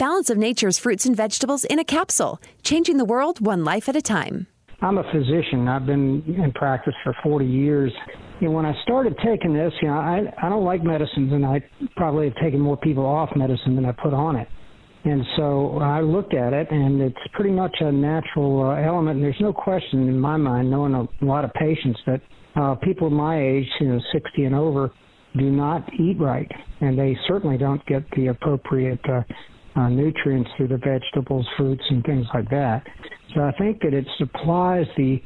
[0.00, 3.94] Balance of Nature's fruits and vegetables in a capsule, changing the world one life at
[3.94, 4.46] a time.
[4.80, 5.68] I'm a physician.
[5.68, 7.92] I've been in practice for 40 years.
[8.40, 11.44] You know, when I started taking this, you know, I I don't like medicines, and
[11.44, 11.62] I
[11.96, 14.48] probably have taken more people off medicine than I put on it.
[15.04, 19.16] And so I looked at it, and it's pretty much a natural uh, element.
[19.16, 22.22] And there's no question in my mind, knowing a lot of patients, that
[22.56, 24.92] uh, people my age, you know, 60 and over,
[25.36, 29.20] do not eat right, and they certainly don't get the appropriate uh,
[29.80, 32.82] uh, nutrients through the vegetables, fruits, and things like that.
[33.34, 35.22] So I think that it supplies the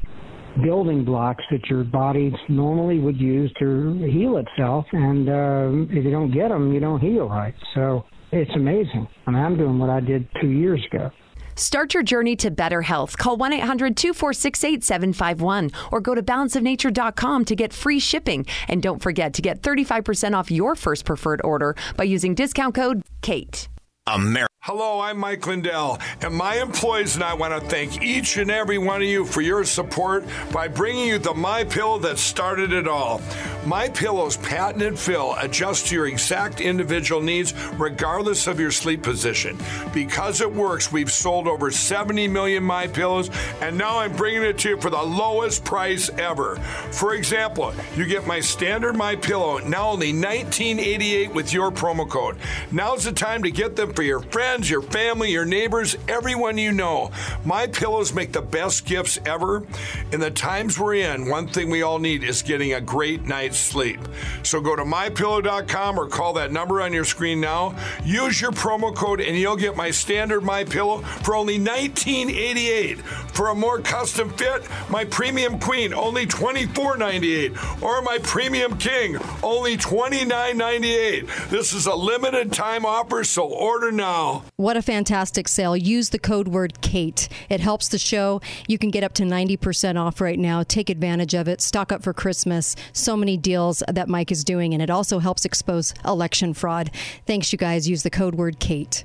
[0.63, 6.11] building blocks that your body normally would use to heal itself, and uh, if you
[6.11, 7.55] don't get them, you don't heal right.
[7.73, 9.07] So it's amazing.
[9.27, 11.11] I mean, I'm doing what I did two years ago.
[11.57, 13.17] Start your journey to better health.
[13.17, 18.45] Call 1 800 246 8751 or go to balanceofnature.com to get free shipping.
[18.67, 23.01] And don't forget to get 35% off your first preferred order by using discount code
[23.21, 23.69] KATE.
[24.07, 24.54] America.
[24.67, 28.79] Hello, I'm Mike Lindell, and my employees and I want to thank each and every
[28.79, 32.87] one of you for your support by bringing you the My Pillow that started it
[32.87, 33.21] all.
[33.67, 39.55] My Pillow's patented fill adjusts to your exact individual needs regardless of your sleep position.
[39.93, 43.29] Because it works, we've sold over 70 million My Pillows,
[43.61, 46.55] and now I'm bringing it to you for the lowest price ever.
[46.89, 52.37] For example, you get my standard My Pillow now only 1988 with your promo code.
[52.71, 56.57] Now's the time to get them for your friends friends, your family, your neighbors, everyone
[56.57, 57.11] you know.
[57.43, 59.67] My pillows make the best gifts ever.
[60.13, 63.57] In the times we're in, one thing we all need is getting a great night's
[63.57, 63.99] sleep.
[64.43, 67.75] So go to mypillow.com or call that number on your screen now.
[68.05, 73.01] Use your promo code and you'll get my standard My Pillow for only $19.88.
[73.35, 79.75] For a more custom fit, my premium queen only $24.98 or my premium king only
[79.75, 81.49] $29.98.
[81.49, 84.44] This is a limited time offer, so order now.
[84.55, 85.75] What a fantastic sale.
[85.75, 87.27] Use the code word KATE.
[87.49, 88.41] It helps the show.
[88.67, 90.63] You can get up to 90% off right now.
[90.63, 91.61] Take advantage of it.
[91.61, 92.75] Stock up for Christmas.
[92.93, 96.91] So many deals that Mike is doing, and it also helps expose election fraud.
[97.25, 97.89] Thanks, you guys.
[97.89, 99.03] Use the code word KATE.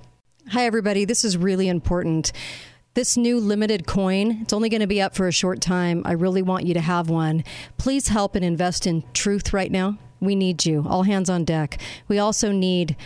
[0.50, 1.04] Hi, everybody.
[1.04, 2.32] This is really important.
[2.94, 6.02] This new limited coin, it's only going to be up for a short time.
[6.04, 7.44] I really want you to have one.
[7.78, 9.96] Please help and invest in truth right now.
[10.18, 10.84] We need you.
[10.88, 11.80] All hands on deck.
[12.08, 12.96] We also need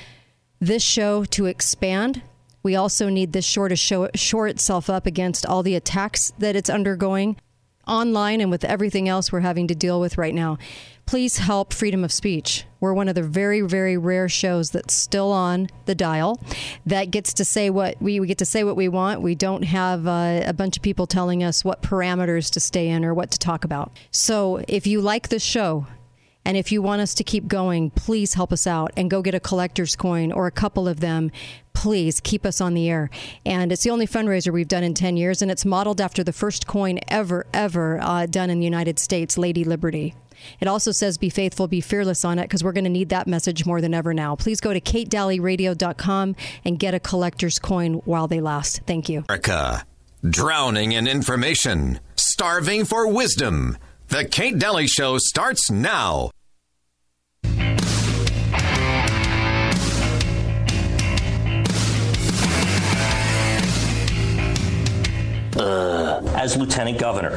[0.65, 2.23] this show to expand.
[2.63, 6.57] We also need this show to show, shore itself up against all the attacks that
[6.57, 7.37] it's undergoing
[7.87, 10.57] online and with everything else we're having to deal with right now.
[11.07, 12.65] Please help freedom of speech.
[12.81, 16.43] We're one of the very, very rare shows that's still on the dial
[16.87, 19.21] that gets to say what we, we get to say what we want.
[19.21, 23.05] We don't have uh, a bunch of people telling us what parameters to stay in
[23.05, 23.93] or what to talk about.
[24.13, 25.87] So if you like this show,
[26.45, 29.35] and if you want us to keep going, please help us out and go get
[29.35, 31.31] a collector's coin or a couple of them.
[31.73, 33.11] Please keep us on the air.
[33.47, 36.33] And it's the only fundraiser we've done in 10 years, and it's modeled after the
[36.33, 40.15] first coin ever, ever uh, done in the United States, Lady Liberty.
[40.61, 43.27] It also says be faithful, be fearless on it because we're going to need that
[43.27, 44.37] message more than ever now.
[44.37, 48.83] Please go to katedalleyradio.com and get a collector's coin while they last.
[48.87, 49.25] Thank you.
[49.29, 49.87] America.
[50.29, 53.77] Drowning in information, starving for wisdom.
[54.09, 56.31] The Kate Dalley Show starts now.
[65.57, 67.31] Uh, as lieutenant governor.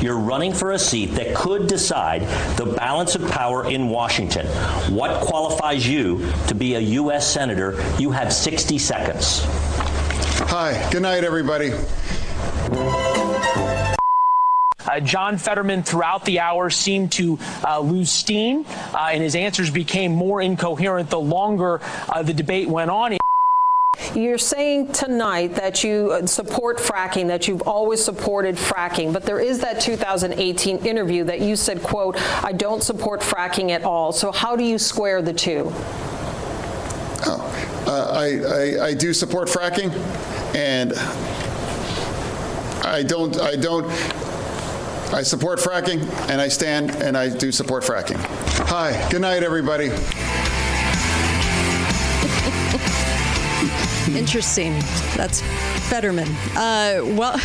[0.00, 2.22] You're running for a seat that could decide
[2.56, 4.46] the balance of power in Washington.
[4.94, 7.26] What qualifies you to be a U.S.
[7.26, 7.82] Senator?
[7.98, 9.40] You have 60 seconds.
[10.50, 11.72] Hi, good night, everybody.
[14.86, 19.70] Uh, John Fetterman, throughout the hour, seemed to uh, lose steam, uh, and his answers
[19.70, 23.16] became more incoherent the longer uh, the debate went on.
[24.14, 29.40] You're saying tonight that you uh, support fracking, that you've always supported fracking, but there
[29.40, 34.12] is that 2018 interview that you said, quote, I don't support fracking at all.
[34.12, 35.70] So how do you square the two?
[37.24, 39.92] Oh, uh, I, I, I do support fracking,
[40.54, 40.92] and
[42.84, 43.86] I don't, I don't,
[45.12, 46.00] I support fracking,
[46.30, 48.16] and I stand and I do support fracking.
[48.66, 49.86] Hi, good night, everybody.
[54.18, 54.72] Interesting.
[55.14, 55.42] That's
[55.90, 56.28] Fetterman.
[56.56, 57.38] Uh, well,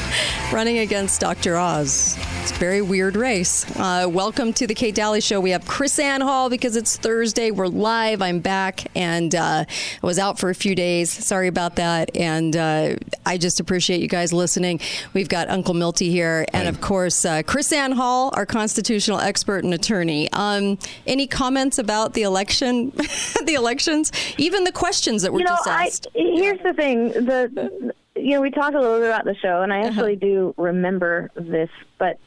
[0.52, 1.56] running against Dr.
[1.56, 2.18] Oz.
[2.42, 3.64] It's a very weird race.
[3.78, 5.38] Uh, welcome to the Kate Dalley Show.
[5.38, 7.52] We have KrisAnne Hall because it's Thursday.
[7.52, 8.20] We're live.
[8.20, 11.08] I'm back and uh, I was out for a few days.
[11.08, 12.16] Sorry about that.
[12.16, 14.80] And uh, I just appreciate you guys listening.
[15.14, 19.72] We've got Uncle Milty here, and of course, uh, Ann Hall, our constitutional expert and
[19.72, 20.28] attorney.
[20.32, 22.90] Um, any comments about the election,
[23.46, 26.06] the elections, even the questions that were you know, just asked?
[26.16, 27.10] I, here's the thing.
[27.10, 29.88] The you know, we talked a little bit about the show, and I Uh-huh.
[29.88, 32.18] actually do remember this, but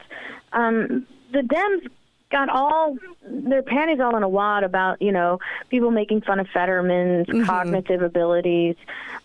[0.53, 1.87] um, the Dems
[2.31, 5.39] got all their panties all in a wad about you know
[5.69, 7.45] people making fun of Fetterman's Mm-hmm.
[7.45, 8.75] cognitive abilities.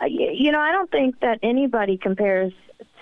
[0.00, 2.52] Uh, you know, I don't think that anybody compares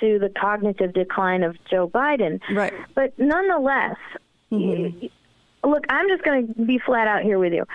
[0.01, 2.41] to the cognitive decline of Joe Biden.
[2.51, 2.73] Right.
[2.95, 3.97] But nonetheless,
[4.53, 4.99] Mm-hmm.
[5.03, 5.11] y-
[5.69, 7.67] look, I'm just going to be flat out here with you.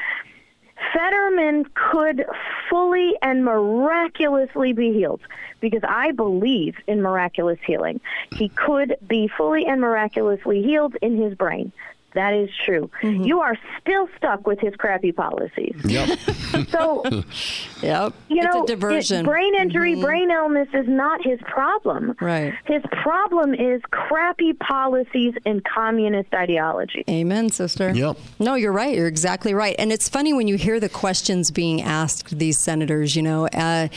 [0.92, 2.26] Fetterman could
[2.70, 5.22] fully and miraculously be healed
[5.60, 8.02] because I believe in miraculous healing.
[8.36, 11.72] He could be fully and miraculously healed in his brain.
[12.14, 12.90] That is true.
[13.02, 13.24] Mm-hmm.
[13.24, 15.76] You are still stuck with his crappy policies.
[15.84, 16.20] Yep.
[16.70, 17.04] So,
[17.82, 18.14] Yep.
[18.30, 19.18] you it's know, a diversion.
[19.18, 19.26] Mm-hmm.
[19.26, 22.16] it- brain injury, brain illness is not his problem.
[22.22, 22.54] Right.
[22.66, 27.04] His problem is crappy policies and communist ideology.
[27.10, 27.92] Amen, sister.
[27.94, 28.18] Yep.
[28.40, 28.96] No, you're right.
[28.96, 29.76] You're exactly right.
[29.80, 33.16] And it's funny when you hear the questions being asked these senators.
[33.16, 33.88] You know, uh,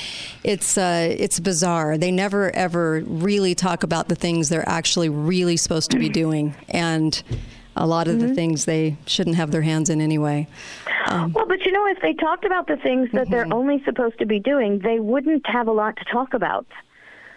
[0.43, 1.99] it's uh, it's bizarre.
[1.99, 6.55] They never ever really talk about the things they're actually really supposed to be doing,
[6.69, 7.23] and
[7.77, 10.47] a lot of the things they shouldn't have their hands in anyway.
[11.07, 13.31] Um, Well, but you know, if they talked about the things that Mm-hmm.
[13.33, 16.67] they're only supposed to be doing, they wouldn't have a lot to talk about.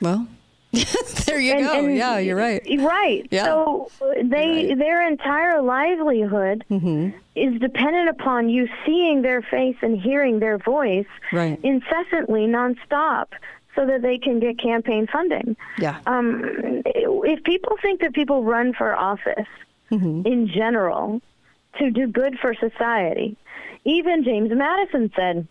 [0.01, 0.27] well,
[1.25, 1.73] there you And- go.
[1.85, 2.61] and- yeah, you're right.
[2.79, 3.27] Right.
[3.31, 3.45] Yeah.
[3.45, 3.89] So
[4.23, 7.09] they their entire livelihood Mm-hmm.
[7.35, 11.59] is dependent upon you seeing their face and hearing their voice Right.
[11.63, 13.27] incessantly, nonstop,
[13.75, 15.55] so that they can get campaign funding.
[15.79, 15.97] Yeah.
[16.05, 16.43] Um,
[16.85, 19.47] if people think that people run for office
[19.91, 20.27] Mm-hmm.
[20.27, 21.21] in general
[21.79, 23.37] to do good for society,
[23.85, 25.47] even James Madison said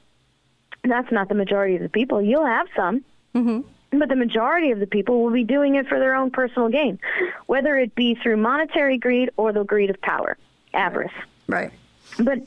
[0.85, 2.23] that's not the majority of the people.
[2.23, 3.05] You'll have some.
[3.35, 3.99] Mm-hmm.
[3.99, 6.99] But the majority of the people will be doing it for their own personal gain,
[7.47, 10.37] whether it be through monetary greed or the greed of power,
[10.75, 11.11] avarice.
[11.47, 11.73] Right.
[12.19, 12.41] But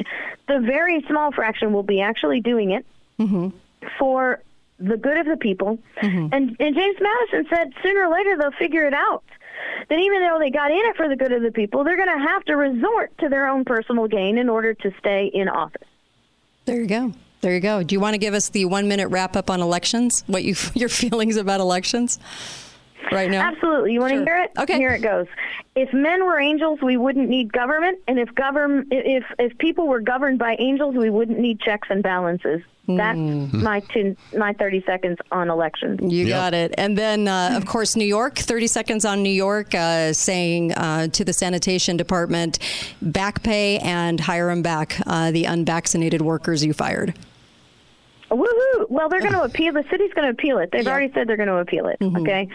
[0.47, 2.85] the very small fraction will be actually doing it
[3.97, 4.41] for
[4.79, 5.79] the good of the people.
[6.31, 9.23] And, and James Madison said sooner or later they'll figure it out.
[9.89, 12.19] That even though they got in it for the good of the people, they're going
[12.19, 15.87] to have to resort to their own personal gain in order to stay in office.
[16.65, 17.13] There you go.
[17.41, 17.81] There you go.
[17.81, 20.23] Do you want to give us the one minute wrap up on elections?
[20.27, 22.19] What you your feelings about elections
[23.11, 23.47] right now?
[23.47, 23.93] Absolutely.
[23.93, 24.19] You want Sure.
[24.19, 24.51] to hear it?
[24.59, 24.77] Okay.
[24.77, 25.27] Here it goes.
[25.75, 30.01] If men were angels, we wouldn't need government, and if govern if if people were
[30.01, 32.61] governed by angels, we wouldn't need checks and balances.
[32.87, 33.63] That's Hmm.
[33.63, 35.99] my two, my thirty seconds on elections.
[36.01, 36.35] You Yep.
[36.37, 36.73] got it.
[36.77, 41.07] And then, uh, of course, New York, 30 seconds on New York, uh, saying uh,
[41.09, 42.57] to the sanitation department,
[43.01, 47.13] back pay and hire them back, uh, the unvaccinated workers you fired.
[48.31, 48.89] Woohoo!
[48.89, 49.73] Well, they're going to appeal.
[49.73, 50.71] The city's going to appeal it.
[50.71, 50.91] They've Yeah.
[50.91, 51.99] already said they're going to appeal it.
[51.99, 52.17] Mm-hmm.
[52.21, 52.47] Okay,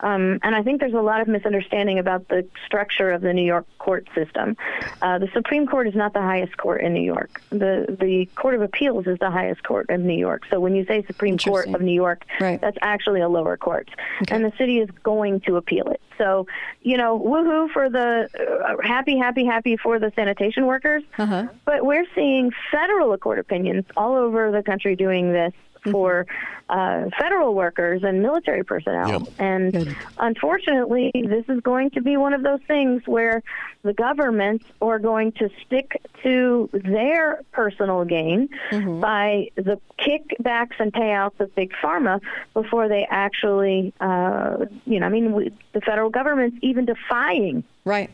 [0.00, 3.44] um, and I think there's a lot of misunderstanding about the structure of the New
[3.44, 4.56] York court system.
[5.00, 7.40] Uh, the Supreme Court is not the highest court in New York.
[7.50, 10.42] The the Court of Appeals is the highest court of New York.
[10.50, 12.60] So when you say Supreme Court of New York, Right.
[12.60, 13.88] that's actually a lower court,
[14.28, 16.00] and the city is going to appeal it.
[16.18, 16.46] So
[16.82, 21.02] you know, woohoo for the uh, happy, happy, happy for the sanitation workers.
[21.18, 21.46] Uh-huh.
[21.64, 25.52] But we're seeing federal court opinions all over the country doing this
[25.90, 26.26] for
[26.68, 29.08] uh, federal workers and military personnel.
[29.08, 29.22] Yep.
[29.40, 29.96] And Good.
[30.16, 33.42] unfortunately, this is going to be one of those things where
[33.82, 41.40] the governments are going to stick to their personal gain by the kickbacks and payouts
[41.40, 42.20] of big pharma
[42.54, 48.08] before they actually, uh, you know, I mean, we, the federal government's even defying Right.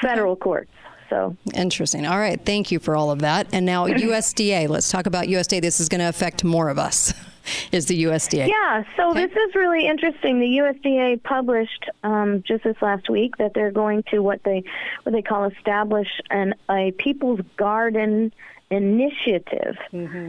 [0.00, 0.70] federal courts.
[1.12, 2.06] So Interesting.
[2.06, 2.42] All right.
[2.42, 3.46] Thank you for all of that.
[3.52, 4.66] And now, USDA.
[4.68, 5.60] Let's talk about USDA.
[5.60, 7.12] This is going to affect more of us,
[7.72, 8.48] is the USDA.
[8.48, 10.40] Yeah, so this is really interesting.
[10.40, 14.64] The USDA published um, just this last week that they're going to what they
[15.02, 18.32] what they call establish an a people's garden
[18.70, 19.76] initiative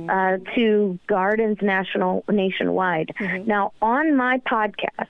[0.10, 3.14] uh, to gardens national nationwide.
[3.46, 5.08] Now, on my podcast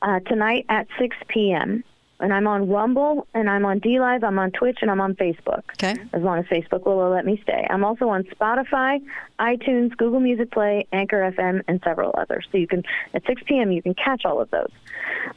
[0.00, 1.84] uh, tonight at 6 p.m.
[2.24, 5.62] And I'm on Rumble, and I'm on DLive, I'm on Twitch, and I'm on Facebook.
[5.72, 5.94] Okay.
[6.14, 7.66] As long as Facebook will let me stay.
[7.68, 9.02] I'm also on Spotify,
[9.38, 12.48] iTunes, Google Music Play, Anchor FM, and several others.
[12.50, 14.70] So you can, at 6 p.m., you can catch all of those.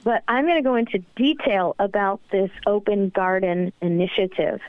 [0.06, 4.62] But I'm going to go into detail about this Open Garden initiative.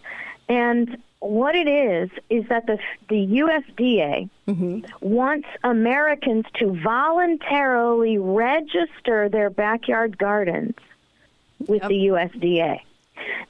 [0.49, 4.81] And what it is, is that the, the USDA mm-hmm.
[5.01, 10.75] wants Americans to voluntarily register their backyard gardens
[11.67, 12.81] with the USDA.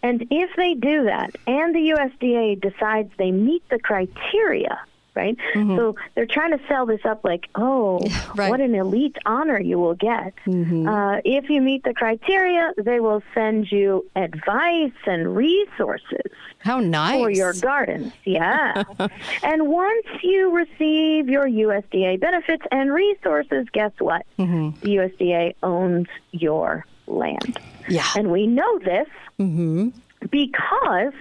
[0.02, 4.80] And if they do that and the USDA decides they meet the criteria,
[5.14, 5.36] right?
[5.54, 5.76] Mm-hmm.
[5.76, 7.98] So they're trying to sell this up like, oh,
[8.34, 10.34] what an elite honor you will get.
[10.46, 10.88] Mm-hmm.
[10.88, 16.30] Uh, if you meet the criteria, they will send you advice and resources.
[16.60, 17.20] How nice.
[17.20, 18.84] For your gardens, yeah.
[19.42, 24.26] and once you receive your USDA benefits and resources, guess what?
[24.38, 24.80] Mm-hmm.
[24.80, 27.58] The USDA owns your land.
[27.88, 28.06] Yeah.
[28.16, 29.90] And we know this Mm-hmm.
[30.30, 31.12] because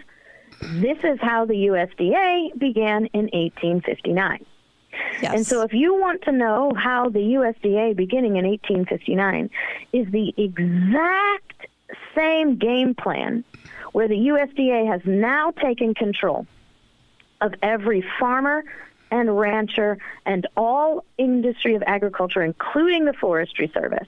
[0.61, 4.43] this is how the USDA began in 1859.
[5.21, 9.51] And so, if you want to know how the USDA beginning in 1859
[9.93, 11.67] is the exact
[12.15, 13.43] same game plan
[13.91, 16.47] where the USDA has now taken control
[17.41, 18.63] of every farmer
[19.11, 24.07] and rancher and all industry of agriculture, including the Forestry Service,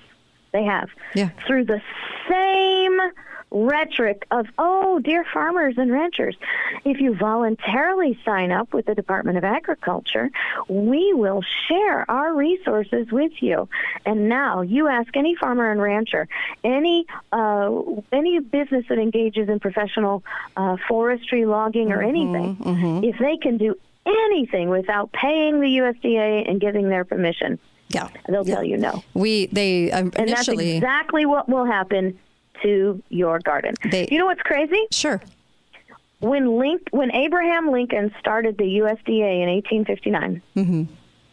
[0.51, 1.29] they have Yeah.
[1.45, 1.81] through the
[2.29, 2.99] same
[3.51, 6.35] rhetoric of, oh, dear farmers and ranchers,
[6.85, 10.29] if you voluntarily sign up with the Department of Agriculture,
[10.67, 13.67] we will share our resources with you.
[14.05, 16.27] And now you ask any farmer and rancher,
[16.63, 17.71] any uh,
[18.11, 20.23] any business that engages in professional
[20.55, 23.73] uh, forestry, logging, or anything, if they can do
[24.05, 27.57] anything without paying the USDA and giving their permission,
[27.89, 29.03] yeah, they'll tell you no.
[29.13, 32.17] We they um, And that's exactly what will happen
[32.63, 33.75] to your garden.
[33.91, 34.81] you know what's crazy?
[34.91, 35.21] Sure.
[36.19, 40.83] When Link, when Abraham Lincoln started the USDA in 1859, Mm-hmm.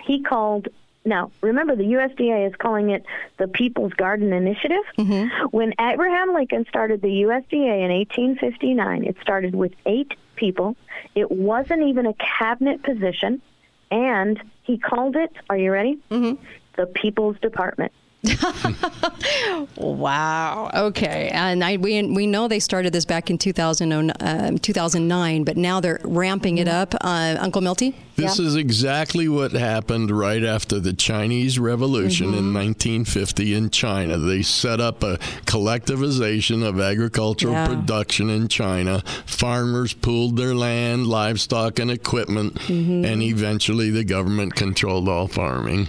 [0.05, 0.69] he called.
[1.05, 3.05] Now, remember, the USDA is calling it
[3.39, 4.83] the People's Garden Initiative.
[4.99, 5.47] Mm-hmm.
[5.57, 10.77] When Abraham Lincoln started the USDA in 1859, it started with eight people.
[11.15, 13.41] It wasn't even a cabinet position,
[13.91, 15.33] and he called it.
[15.49, 15.99] Are you ready?
[16.11, 16.43] Mm-hmm.
[16.77, 17.93] The People's Department.
[19.77, 20.71] Wow.
[20.75, 21.29] Okay.
[21.33, 25.81] And I we we know they started this back in 2000, um, 2009, but now
[25.81, 26.95] they're ramping it up.
[27.01, 27.95] Uh, Uncle Milty.
[28.17, 34.17] This is exactly what happened right after the Chinese Revolution in 1950 in China.
[34.17, 37.67] They set up a collectivization of agricultural Yeah.
[37.69, 39.03] production in China.
[39.27, 45.89] Farmers pooled their land, livestock, and equipment, and eventually the government controlled all farming.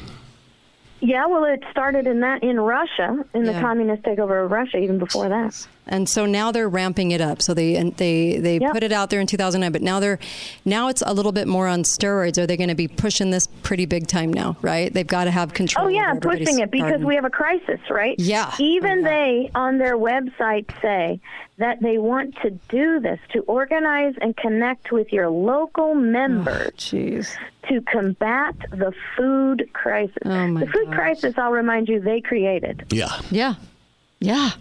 [1.00, 3.62] Yeah, well, it started in that in Russia, in the Yeah.
[3.62, 5.68] communist takeover of Russia, even before that.
[5.86, 7.42] And so now they're ramping it up.
[7.42, 10.20] So they and they they put it out there in 2009, but now they're
[10.66, 12.38] now it's a little bit more on steroids.
[12.38, 14.58] Are they going to be pushing this pretty big time now?
[14.62, 14.92] Right?
[14.94, 15.86] They've got to have control.
[15.86, 17.08] Oh yeah, pushing it because garden.
[17.08, 18.16] we have a crisis, right?
[18.18, 18.54] Yeah.
[18.60, 21.20] Even oh, they on their website say
[21.58, 26.72] that they want to do this to organize and connect with your local oh, members
[26.78, 27.36] Jeez.
[27.68, 30.16] to combat the food crisis.
[30.26, 30.96] Oh, my the food gosh.
[30.96, 32.86] crisis, I'll remind you, they created.
[32.92, 33.20] Yeah.
[33.32, 33.56] Yeah.
[34.20, 34.52] Yeah.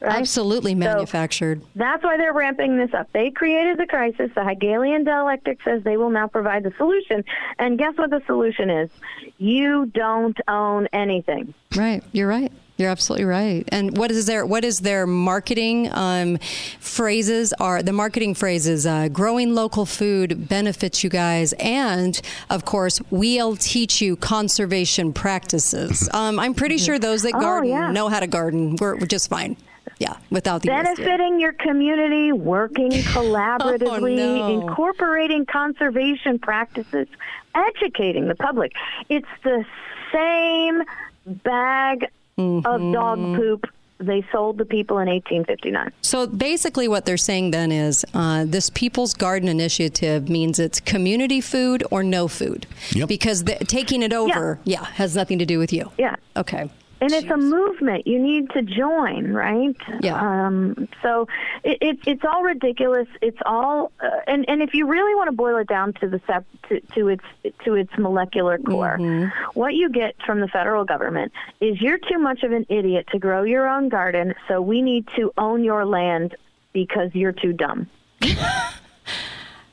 [0.00, 0.16] Right?
[0.16, 1.62] Absolutely manufactured.
[1.76, 3.12] That's why they're ramping this up.
[3.12, 4.32] They created the crisis.
[4.34, 7.24] The Hegelian dialectic says they will now provide the solution.
[7.58, 8.90] And guess what the solution is?
[9.38, 11.54] You don't own anything.
[11.76, 12.02] Right.
[12.10, 12.50] You're right.
[12.78, 13.64] You're absolutely right.
[13.68, 16.38] And what is their what is their marketing um,
[16.80, 17.52] phrases?
[17.60, 23.56] Are the marketing phrases uh, growing local food benefits you guys, and of course we'll
[23.56, 26.08] teach you conservation practices.
[26.22, 27.90] Um, I'm pretty sure those that Oh, garden yeah.
[27.90, 28.76] know how to garden.
[28.80, 29.56] We're, we're just fine.
[29.98, 34.60] Yeah, without the Benefiting your community, working collaboratively, Oh, no.
[34.60, 37.08] incorporating conservation practices,
[37.54, 38.72] educating the public.
[39.08, 39.64] It's the
[40.12, 40.82] same
[41.44, 42.06] bag
[42.38, 42.66] Mm-hmm.
[42.66, 43.66] of dog poop
[44.02, 45.92] they sold the people in 1859.
[46.02, 51.40] So basically, what they're saying then is uh, this People's Garden Initiative means it's community
[51.40, 52.66] food or no food.
[52.90, 53.08] Yep.
[53.08, 54.84] Because the, taking it over, yeah.
[54.84, 55.90] has nothing to do with you.
[55.98, 56.16] Yeah.
[56.36, 56.68] Okay.
[57.02, 58.06] And it's a movement.
[58.06, 59.74] You need to join, right?
[60.00, 60.14] Yeah.
[60.14, 61.26] Um, so
[61.64, 63.08] it, it, it's all ridiculous.
[63.20, 66.20] It's all, uh, and and if you really want to boil it down to the
[66.28, 67.24] sep- to, to its
[67.64, 68.98] to its molecular core,
[69.54, 73.18] what you get from the federal government is you're too much of an idiot to
[73.18, 74.34] grow your own garden.
[74.46, 76.36] So we need to own your land
[76.72, 77.90] because you're too dumb.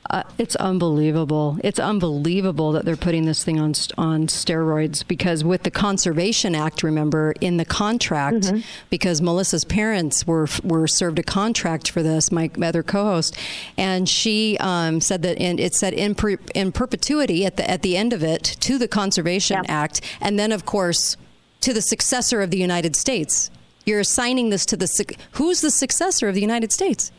[0.10, 1.60] Uh, it's unbelievable.
[1.64, 6.82] It's unbelievable that they're putting this thing on on steroids because with the Conservation Act,
[6.82, 8.52] remember in the contract,
[8.90, 12.32] because Melissa's parents were were served a contract for this.
[12.32, 13.38] My other co-host,
[13.78, 17.84] and she um, said that in, it said in per, in perpetuity at the at
[17.84, 21.18] the end of it to the Conservation Act, and then of course
[21.62, 23.52] to the successor of the United States.
[23.86, 27.12] You're assigning this to the who's the successor of the United States?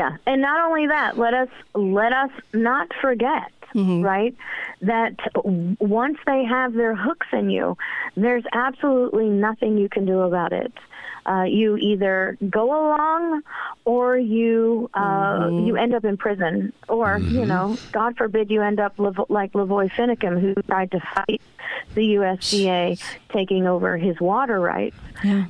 [0.00, 3.50] Yeah, and not only that, let us let us not forget,
[4.12, 4.34] right,
[4.92, 5.14] that
[6.00, 7.66] once they have their hooks in you,
[8.24, 10.72] there's absolutely nothing you can do about it.
[11.32, 13.42] uh, you either go along
[13.84, 15.66] or you uh, Mm-hmm.
[15.66, 17.64] you end up in prison, or you know,
[17.98, 18.92] God forbid, you end up
[19.38, 21.40] like LaVoy Finicum, who tried to fight
[21.94, 22.98] the USDA
[23.32, 24.96] taking over his water rights.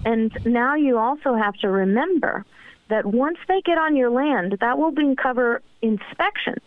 [0.04, 2.44] And now you also have to remember
[2.88, 6.62] that once they get on your land, that will be cover inspections,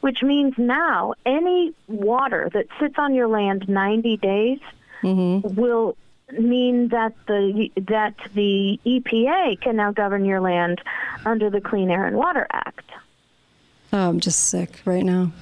[0.00, 4.58] which means now any water that sits on your land 90 days
[5.02, 5.54] mm-hmm.
[5.54, 5.96] will
[6.32, 10.80] mean that the that the EPA can now govern your land
[11.24, 12.88] under the Clean Air and Water Act.
[13.92, 15.32] Oh, I'm just sick right now.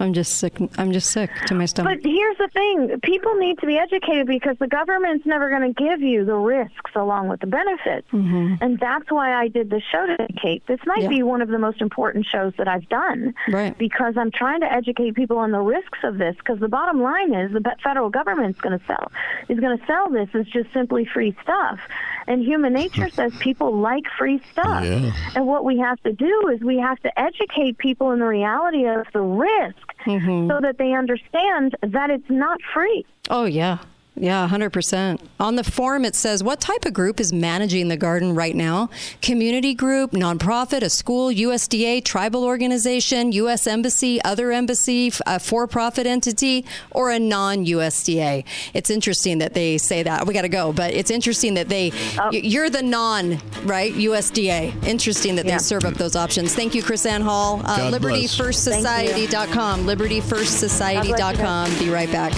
[0.00, 0.54] I'm just sick.
[0.78, 2.00] I'm just sick to my stomach.
[2.02, 5.82] But here's the thing: people need to be educated because the government's never going to
[5.82, 8.54] give you the risks along with the benefits, mm-hmm.
[8.60, 10.66] and that's why I did the show today, Kate.
[10.66, 11.08] This might Yeah.
[11.08, 13.76] be one of the most important shows that I've done, Right.
[13.76, 16.36] Because I'm trying to educate people on the risks of this.
[16.36, 19.10] Because the bottom line is, the federal government's going to sell
[19.48, 21.80] is going to sell this as just simply free stuff,
[22.28, 23.14] and human nature hmm.
[23.14, 24.84] says people like free stuff.
[24.84, 25.12] Yeah.
[25.34, 28.86] And what we have to do is we have to educate people in the reality
[28.86, 30.48] of the risk mm-hmm.
[30.48, 33.04] so that they understand that it's not free.
[33.30, 33.78] Oh, yeah.
[34.20, 35.20] Yeah, 100%.
[35.40, 38.90] On the form, it says, What type of group is managing the garden right now?
[39.22, 43.66] Community group, nonprofit, a school, USDA, tribal organization, U.S.
[43.66, 48.44] Embassy, other embassy, f- a for profit entity, or a non USDA?
[48.74, 50.26] It's interesting that they say that.
[50.26, 53.92] We got to go, but it's interesting that they, y- you're the non, right?
[53.94, 54.84] USDA.
[54.86, 56.54] Interesting that they serve up those options.
[56.54, 57.60] Thank you, KrisAnne Hall.
[57.64, 58.36] Uh, God bless.
[58.38, 59.86] LibertyFirstSociety.com.
[59.86, 61.78] LibertyFirstSociety.com.
[61.78, 62.32] Be right back.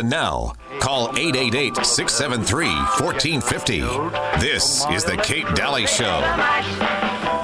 [0.00, 2.72] But now, call 888 673
[3.04, 4.40] 1450.
[4.40, 6.24] This is The Kate Dalley Show.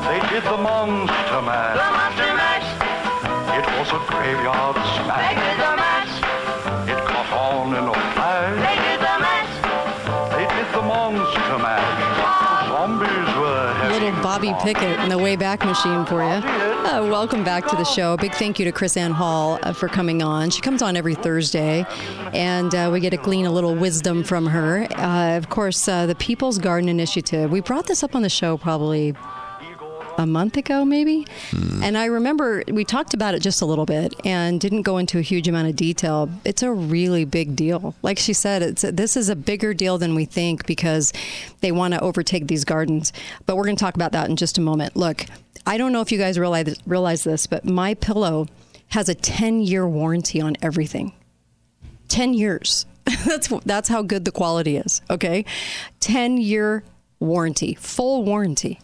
[0.08, 1.76] They did the monster mash.
[1.76, 2.64] The monster mash.
[3.60, 5.20] It was a graveyard smash.
[5.20, 6.16] They did the mash.
[6.88, 8.56] It caught on in a flash.
[8.64, 9.52] They did the mash.
[10.32, 12.68] They did the monster mash.
[12.72, 14.00] Zombies were heavy.
[14.00, 16.65] little Bobby Pickett in the Wayback Machine for you.
[16.86, 18.12] Uh, welcome back to the show.
[18.12, 20.50] A big thank you to KrisAnne Hall uh, for coming on.
[20.50, 21.84] She comes on every Thursday,
[22.32, 24.86] and uh, we get to glean a little wisdom from her.
[24.92, 27.50] Uh, of course, uh, the People's Garden Initiative.
[27.50, 29.16] We brought this up on the show probably
[30.18, 31.26] a month ago, maybe.
[31.50, 31.82] Hmm.
[31.82, 35.18] And I remember we talked about it just a little bit and didn't go into
[35.18, 36.28] a huge amount of detail.
[36.44, 37.94] It's a really big deal.
[38.02, 41.12] Like she said, it's this is a bigger deal than we think because
[41.60, 43.12] they want to overtake these gardens.
[43.46, 44.96] But we're going to talk about that in just a moment.
[44.96, 45.26] Look,
[45.66, 48.46] I don't know if you guys realize realize this, but my pillow
[48.88, 51.12] has a 10 year warranty on everything.
[52.08, 52.86] 10 years.
[53.26, 55.44] that's that's how good the quality is, okay?
[56.00, 56.82] 10 year
[57.20, 58.80] warranty, full warranty.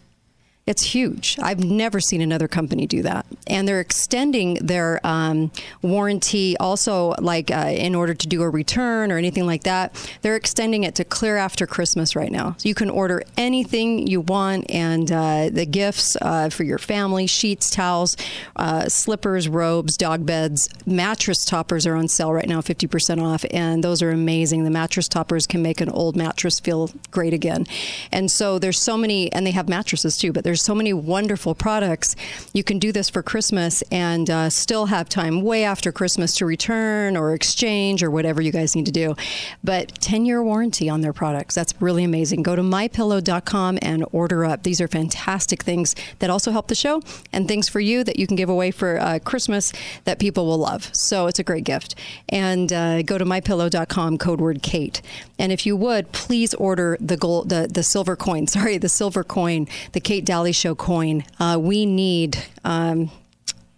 [0.65, 1.37] It's huge.
[1.41, 3.25] I've never seen another company do that.
[3.47, 9.11] And they're extending their um, warranty also, like uh, in order to do a return
[9.11, 12.55] or anything like that, they're extending it to clear after Christmas right now.
[12.59, 17.27] So you can order anything you want and uh, the gifts uh, for your family
[17.27, 18.15] sheets, towels,
[18.55, 23.43] uh, slippers, robes, dog beds, mattress toppers are on sale right now, 50% off.
[23.51, 24.63] And those are amazing.
[24.63, 27.67] The mattress toppers can make an old mattress feel great again.
[28.13, 31.55] And so there's so many, and they have mattresses too, but there's so many wonderful
[31.55, 32.15] products.
[32.53, 36.45] You can do this for Christmas and uh, still have time way after Christmas to
[36.45, 39.15] return or exchange or whatever you guys need to do.
[39.63, 41.55] But 10 year warranty on their products.
[41.55, 42.43] That's really amazing.
[42.43, 44.63] Go to mypillow.com and order up.
[44.63, 48.27] These are fantastic things that also help the show and things for you that you
[48.27, 49.71] can give away for uh, Christmas
[50.03, 50.89] that people will love.
[50.93, 51.95] So it's a great gift.
[52.29, 55.01] And uh, go to mypillow.com, code word Kate.
[55.39, 58.47] And if you would, please order the gold, the, the silver coin.
[58.53, 61.23] Sorry, the silver coin, the Kate Dalley Show coin.
[61.39, 62.37] Uh, we need.
[62.63, 63.11] Um,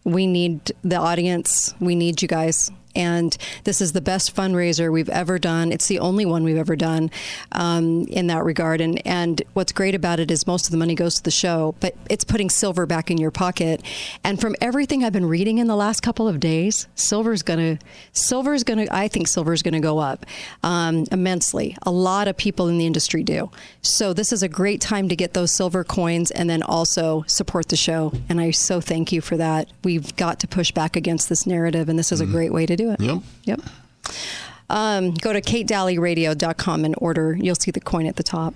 [0.04, 1.74] we need the audience.
[1.80, 2.72] We need you guys.
[2.96, 5.72] And this is the best fundraiser we've ever done.
[5.72, 7.12] It's the only one we've ever done
[7.52, 8.82] um, in that regard.
[8.82, 11.76] And and what's great about it is most of the money goes to the show,
[11.80, 13.82] but it's putting silver back in your pocket.
[14.24, 17.80] And from everything I've been reading in the last couple of days, silver's gonna
[18.14, 18.86] silver's gonna.
[18.92, 20.26] I think silver's gonna go up
[20.64, 21.78] um, immensely.
[21.84, 23.52] A lot of people in the industry do.
[23.82, 27.70] So this is a great time to get those silver coins and then also support
[27.70, 28.14] the show.
[28.30, 29.70] And I so thank you for that.
[29.84, 32.76] We've got to push back against this narrative, and this is a great way to
[32.76, 33.00] do it.
[33.00, 33.20] Yep.
[33.44, 33.62] Yep.
[34.70, 37.38] Um, go to katedalleyradio.com and order.
[37.40, 38.54] You'll see the coin at the top.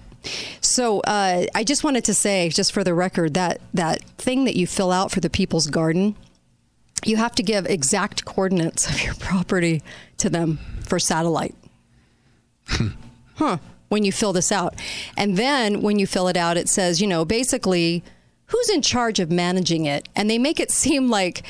[0.62, 4.56] So uh, I just wanted to say, just for the record, that that thing that
[4.56, 6.15] you fill out for the People's Garden,
[7.06, 9.82] you have to give exact coordinates of your property
[10.18, 11.56] to them for satellite.
[13.36, 13.58] huh.
[13.88, 14.76] When you fill this out.
[15.18, 18.04] And then when you fill it out, it says, you know, basically,
[18.46, 20.08] who's in charge of managing it?
[20.15, 21.42] And they make it seem like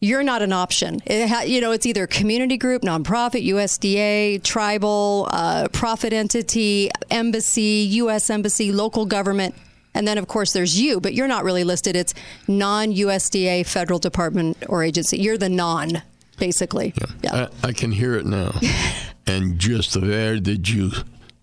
[0.00, 1.00] you're not an option.
[1.06, 7.86] It ha- you know, it's either community group, nonprofit, USDA, tribal, uh, profit entity, embassy,
[7.90, 8.30] U.S.
[8.30, 9.54] embassy, local government.
[9.94, 11.96] And then, of course, there's you, but you're not really listed.
[11.96, 12.14] It's
[12.46, 15.18] non USDA, federal department, or agency.
[15.18, 16.02] You're the non,
[16.38, 16.94] basically.
[17.24, 17.48] Yeah.
[17.62, 18.52] I, I can hear it now.
[19.26, 20.92] and just where did you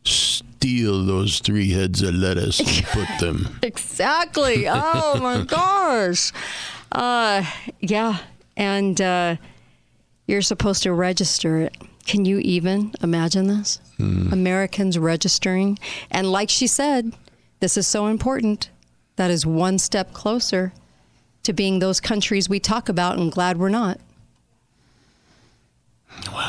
[0.06, 3.60] steal those three heads of lettuce and put them?
[3.64, 4.68] Exactly.
[4.70, 6.32] Oh my gosh.
[6.92, 7.44] Uh,
[7.82, 8.20] yeah.
[8.58, 9.36] And uh,
[10.28, 11.76] you're supposed to register it.
[12.06, 13.80] Can you even imagine this?
[14.00, 15.80] Americans registering.
[16.12, 17.14] And like she said,
[17.60, 18.70] this is so important.
[19.16, 20.74] That is one step closer
[21.44, 24.00] to being those countries we talk about and glad we're not.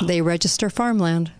[0.02, 1.32] They register farmland.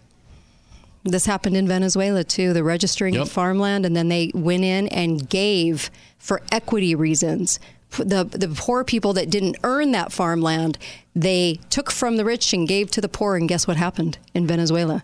[1.05, 5.29] This happened in Venezuela too, the registering of farmland, and then they went in and
[5.29, 7.61] gave for equity reasons.
[7.90, 10.77] The, the poor people that didn't earn that farmland,
[11.14, 13.37] they took from the rich and gave to the poor.
[13.37, 15.03] And guess what happened in Venezuela?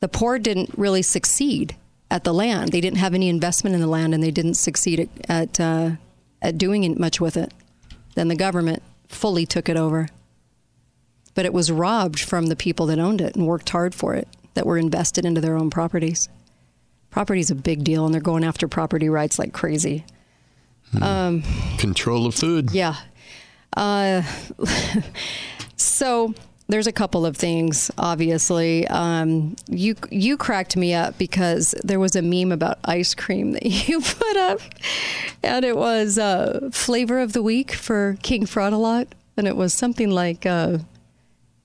[0.00, 1.76] The poor didn't really succeed
[2.10, 2.72] at the land.
[2.72, 5.90] They didn't have any investment in the land, and they didn't succeed at at, uh,
[6.40, 7.52] at doing much with it.
[8.14, 10.08] Then the government fully took it over
[11.34, 14.28] but it was robbed from the people that owned it and worked hard for it,
[14.54, 16.28] that were invested into their own properties.
[17.10, 20.04] Property is a big deal, and they're going after property rights like crazy.
[21.00, 21.42] Um,
[21.78, 22.70] Control of food.
[22.72, 22.96] yeah.
[23.76, 24.22] Uh,
[25.76, 26.34] so
[26.68, 27.90] there's a couple of things.
[27.98, 33.52] Obviously, um, you you cracked me up because there was a meme about ice cream
[33.52, 34.60] that you put up,
[35.42, 40.10] and it was uh, flavor of the week for King Fraud-A-Lot, and it was something
[40.10, 40.46] like.
[40.46, 40.78] Uh,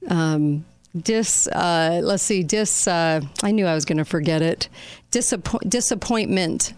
[0.08, 4.70] um, dis uh, let's see dis uh, i knew i was going to forget it
[5.12, 6.74] Disappoint, disappointment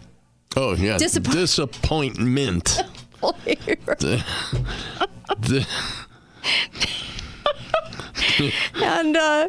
[0.56, 0.96] Oh, yeah.
[0.98, 2.82] Disappoint- Disappointment.
[3.20, 4.24] The-
[5.40, 5.66] the-
[8.84, 9.48] and uh,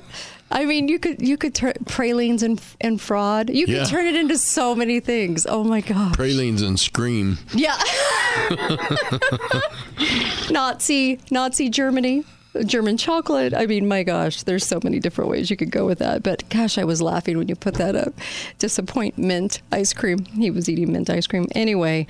[0.52, 3.84] i mean you could you could turn pralines and and fraud you could Yeah.
[3.86, 7.38] turn it into so many things oh my god pralines and scream.
[7.54, 7.78] yeah
[10.50, 12.24] nazi nazi germany
[12.63, 13.54] German chocolate.
[13.54, 16.24] I mean, my gosh, there's so many different ways you could go with that.
[16.24, 18.13] But gosh, I was laughing when you put that up.
[18.58, 20.26] Disappointment ice cream.
[20.26, 21.48] He was eating mint ice cream.
[21.56, 22.08] Anyway,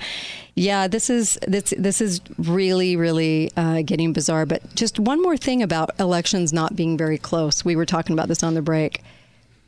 [0.54, 4.46] yeah, this is this this is really really uh, getting bizarre.
[4.46, 7.64] But just one more thing about elections not being very close.
[7.64, 9.02] We were talking about this on the break.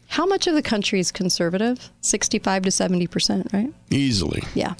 [0.08, 1.90] How much of the country is conservative?
[2.02, 3.72] Sixty-five to seventy percent, right?
[3.90, 4.42] Easily.
[4.54, 4.74] Yeah.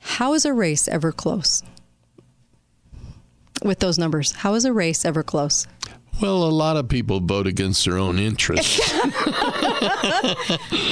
[0.00, 1.62] How is a race ever close?
[3.64, 5.66] With those numbers, how is a race ever close?
[6.20, 8.80] Well, a lot of people vote against their own interests.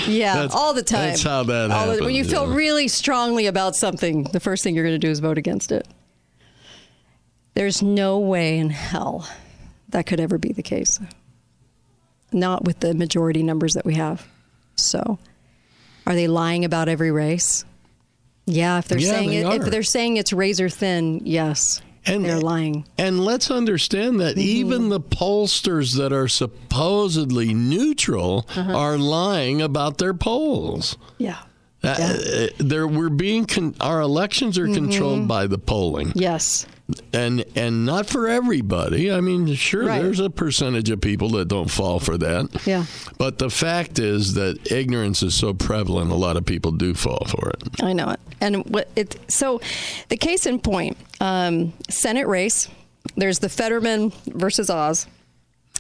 [0.09, 1.09] Yeah, That's- all the time.
[1.11, 4.63] that's how that All the- when you happens, feel really strongly about something, the first
[4.65, 5.87] thing you're going to do is vote against it.
[7.55, 9.29] There's no way in hell
[9.91, 10.99] that could ever be the case.
[12.33, 14.27] Not with the majority numbers that we have.
[14.77, 15.19] So,
[16.07, 17.65] are they lying about every race?
[18.47, 22.41] Yeah, if they're Yeah, saying they it, if they're saying it's razor thin, yes, they're
[22.41, 22.87] lying.
[22.99, 24.41] And let's understand that Mm-hmm.
[24.49, 28.73] even the pollsters that are supposedly neutral Uh-huh.
[28.77, 30.97] are lying about their polls.
[31.19, 31.37] Yeah.
[31.83, 35.29] Uh, uh, there, we're being con- our elections are controlled Mhm.
[35.29, 36.13] by the polling.
[36.15, 36.67] Yes.
[37.13, 39.11] And and not for everybody.
[39.11, 40.03] I mean, sure, Right.
[40.03, 42.67] there's a percentage of people that don't fall for that.
[42.67, 42.85] Yeah.
[43.19, 47.25] But the fact is that ignorance is so prevalent, a lot of people do fall
[47.27, 47.63] for it.
[47.83, 48.21] I know it.
[48.41, 49.61] And what it so
[50.09, 52.69] the case in point, um, Senate race.
[53.17, 55.07] There's the Fetterman versus Oz.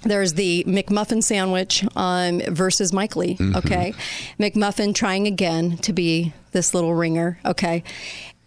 [0.02, 3.36] There's the McMuffin sandwich um, versus Mike Lee.
[3.36, 3.56] Mhm.
[3.56, 3.92] Okay,
[4.38, 7.38] McMuffin trying again to be this little ringer.
[7.44, 7.82] Okay,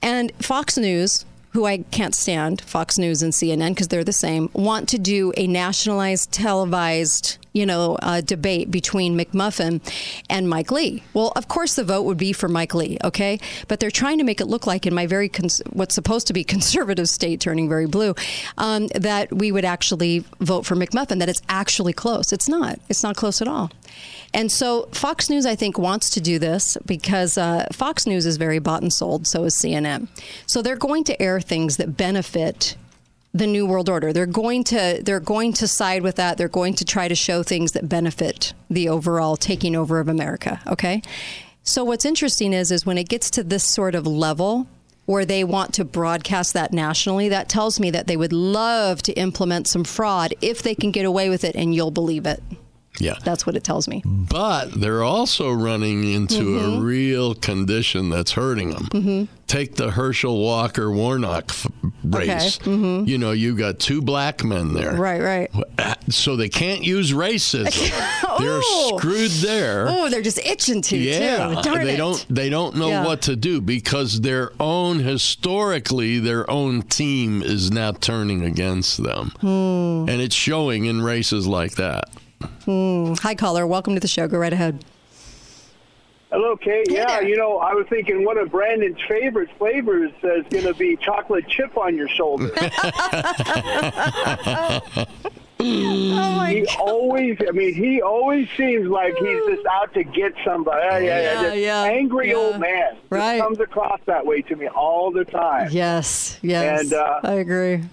[0.02, 1.26] and Fox News.
[1.54, 5.32] Who I can't stand, Fox News and CNN, because they're the same, want to do
[5.38, 9.80] a nationalized, televised, you know, uh, debate between McMuffin
[10.32, 11.04] and Mike Lee.
[11.14, 13.40] Well, of course, the vote would be for Mike Lee, okay?
[13.68, 16.34] But they're trying to make it look like in my very cons- what's supposed to
[16.34, 18.16] be conservative state turning very blue,
[18.58, 21.20] um, that we would actually vote for McMuffin.
[21.20, 22.34] That it's actually close.
[22.34, 22.80] It's not.
[22.90, 23.70] It's not close at all.
[24.34, 28.38] And so Fox News, I think, wants to do this because uh, Fox News is
[28.38, 29.28] very bought and sold.
[29.28, 30.08] So is CNN.
[30.48, 32.76] So they're going to air things that benefit
[33.34, 34.14] the new world order.
[34.14, 36.38] They're going to they're going to side with that.
[36.38, 40.62] They're going to try to show things that benefit the overall taking over of America.
[40.68, 41.02] Okay.
[41.64, 44.68] So what's interesting is is when it gets to this sort of level
[45.06, 49.14] where they want to broadcast that nationally, that tells me that they would love to
[49.14, 52.42] implement some fraud if they can get away with it and you'll believe it.
[53.00, 53.16] Yeah.
[53.24, 54.02] That's what it tells me.
[54.06, 56.84] But they're also running into a Mhm.
[56.84, 58.88] real condition that's hurting them.
[58.92, 59.28] Mhm.
[59.46, 61.68] take the Herschel Walker Warnock f-
[62.04, 62.58] race.
[62.64, 63.08] Mhm.
[63.08, 64.96] You know, you got two black men there.
[64.96, 65.52] Right, right.
[66.10, 67.70] So they can't use racism.
[68.40, 68.98] They're Oh.
[68.98, 69.86] screwed there.
[69.88, 71.62] Oh, they're just itching to Yeah, too.
[71.62, 71.98] Darn they it.
[71.98, 73.06] don't they don't know Yeah.
[73.06, 79.34] what to do because their own historically their own team is now turning against them,
[79.42, 80.10] Hmm.
[80.10, 82.06] and it's showing in races like that.
[82.66, 83.14] Hmm.
[83.22, 83.68] Hi, caller.
[83.68, 84.28] Welcome to the show.
[84.28, 84.84] Go right ahead.
[86.32, 86.88] Hello, Kate.
[86.90, 90.96] Yeah, you know, I was thinking one of Brandon's favorite flavors is going to be
[90.98, 92.50] chocolate chip on your shoulder.
[95.60, 100.82] he always, I mean, he always seems like he's just out to get somebody.
[100.82, 101.34] Yeah, yeah, yeah.
[101.34, 102.36] Yeah, Just yeah, angry yeah.
[102.36, 102.96] old man.
[102.96, 103.40] Just Right.
[103.40, 105.70] comes across that way to me all the time.
[105.72, 106.82] Yes, yes.
[106.82, 107.84] And, uh, I agree.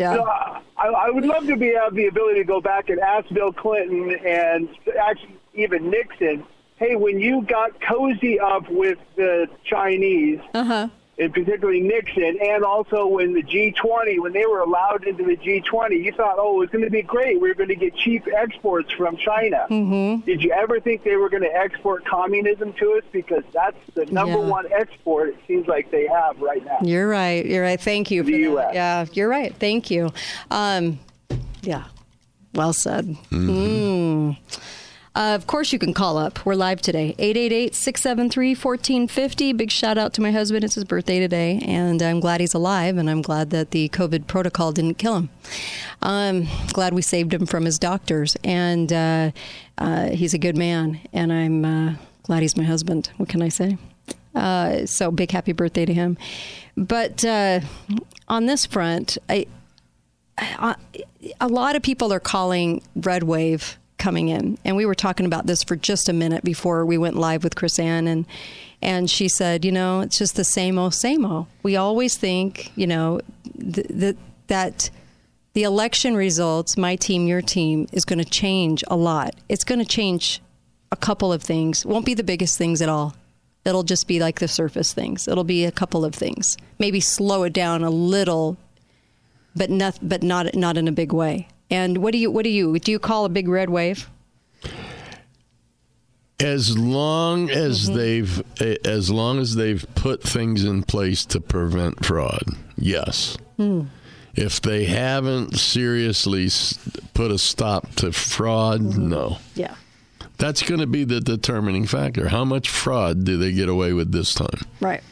[0.00, 0.14] Yeah.
[0.14, 3.28] So I, I would love to be have the ability to go back and ask
[3.28, 4.66] Bill Clinton and
[4.98, 6.42] actually even Nixon,
[6.76, 10.88] hey, when you got cozy up with the Chinese, uh-huh.
[11.20, 16.02] And particularly Nixon, and also when the G20, when they were allowed into the G20,
[16.02, 17.40] you thought, oh, it's going to be great.
[17.40, 19.66] We are going to get cheap exports from China.
[19.70, 20.24] Mm-hmm.
[20.24, 23.04] Did you ever think they were going to export communism to us?
[23.12, 24.46] Because that's the number Yeah.
[24.46, 26.78] one export it seems like they have right now.
[26.82, 27.44] You're right.
[27.44, 27.80] You're right.
[27.80, 28.74] Thank you for that.
[28.74, 29.54] Yeah, you're right.
[29.54, 30.10] Thank you.
[30.50, 30.98] Um,
[31.62, 31.84] yeah.
[32.54, 33.06] Well said.
[33.30, 34.36] Mm.
[35.12, 36.46] Uh, of course, you can call up.
[36.46, 37.16] We're live today.
[37.18, 39.52] 888 673 1450.
[39.54, 40.62] Big shout out to my husband.
[40.62, 44.28] It's his birthday today, and I'm glad he's alive, and I'm glad that the COVID
[44.28, 45.30] protocol didn't kill him.
[46.00, 49.32] I'm glad we saved him from his doctors, and uh,
[49.78, 53.10] uh, he's a good man, and I'm uh, glad he's my husband.
[53.16, 53.78] What can I say?
[54.32, 56.18] Uh, so big happy birthday to him.
[56.76, 57.60] But uh,
[58.28, 59.46] on this front, I,
[60.38, 60.76] I,
[61.40, 65.46] a lot of people are calling red wave coming in, and we were talking about
[65.46, 68.26] this for just a minute before we went live with KrisAnne, and
[68.82, 71.46] and she said, you know, it's just the same old, same old.
[71.62, 73.20] We always think, you know,
[73.60, 74.90] th- th- that
[75.52, 79.34] the election results, my team, your team, is going to change a lot.
[79.48, 80.40] It's going to change
[80.90, 81.84] a couple of things.
[81.84, 83.14] Won't be the biggest things at all.
[83.64, 85.28] It'll just be like the surface things.
[85.28, 86.56] It'll be a couple of things.
[86.78, 88.56] Maybe slow it down a little,
[89.54, 91.48] but not but not not in a big way.
[91.70, 94.08] And what do you what do you do you call a big red wave?
[96.38, 97.96] As long as Mm-hmm.
[97.98, 98.42] they've
[98.86, 102.44] as long as they've put things in place to prevent fraud,
[102.78, 103.36] yes.
[103.56, 103.82] Hmm.
[104.34, 106.48] If they haven't seriously
[107.14, 109.38] put a stop to fraud, no.
[109.54, 109.74] Yeah.
[110.38, 112.28] That's going to be the determining factor.
[112.28, 114.60] How much fraud do they get away with this time?
[114.80, 115.02] Right.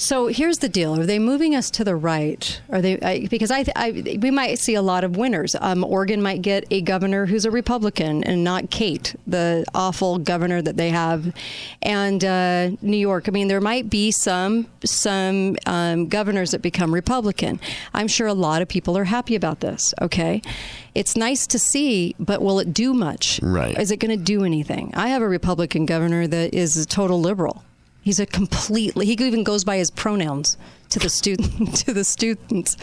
[0.00, 2.60] So here's the deal: Are they moving us to the right?
[2.70, 3.00] Are they?
[3.00, 5.56] I, because I, I, we might see a lot of winners.
[5.60, 10.62] Um, Oregon might get a governor who's a Republican and not Kate, the awful governor
[10.62, 11.34] that they have,
[11.82, 13.26] and uh, New York.
[13.26, 17.58] I mean, there might be some some um, governors that become Republican.
[17.92, 19.92] I'm sure a lot of people are happy about this.
[20.00, 20.42] Okay,
[20.94, 23.40] it's nice to see, but will it do much?
[23.42, 23.76] Right.
[23.76, 24.92] Is it going to do anything?
[24.94, 27.64] I have a Republican governor that is a total liberal.
[28.02, 29.06] He's a completely.
[29.06, 30.56] He even goes by his pronouns
[30.90, 32.76] to the student to the students.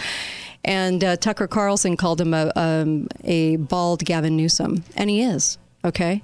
[0.63, 5.57] And uh, Tucker Carlson called him a um, a bald Gavin Newsom, and he is
[5.83, 6.23] okay.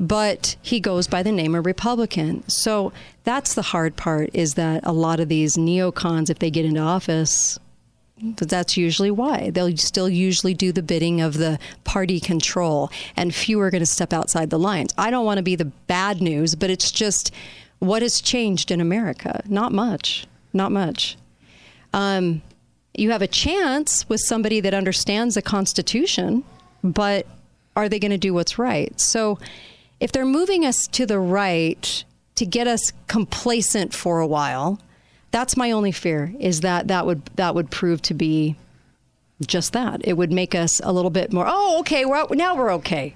[0.00, 2.48] But he goes by the name of Republican.
[2.48, 2.92] So
[3.22, 6.80] that's the hard part is that a lot of these neocons, if they get into
[6.80, 7.60] office,
[8.20, 13.60] that's usually why they'll still usually do the bidding of the party control, and few
[13.60, 14.94] are going to step outside the lines.
[14.96, 17.32] I don't want to be the bad news, but it's just
[17.86, 19.42] what has changed in America.
[19.46, 20.26] Not much.
[20.52, 21.16] Not much.
[21.92, 22.42] Um,
[22.96, 26.44] you have a chance with somebody that understands the Constitution,
[26.82, 27.26] but
[27.76, 28.98] are they going to do what's right?
[29.00, 29.38] So,
[30.00, 34.80] if they're moving us to the right to get us complacent for a while,
[35.30, 38.56] that's my only fear is that that would that would prove to be
[39.46, 40.00] just that.
[40.06, 41.46] It would make us a little bit more.
[41.48, 43.14] Oh, okay, we're now we're okay.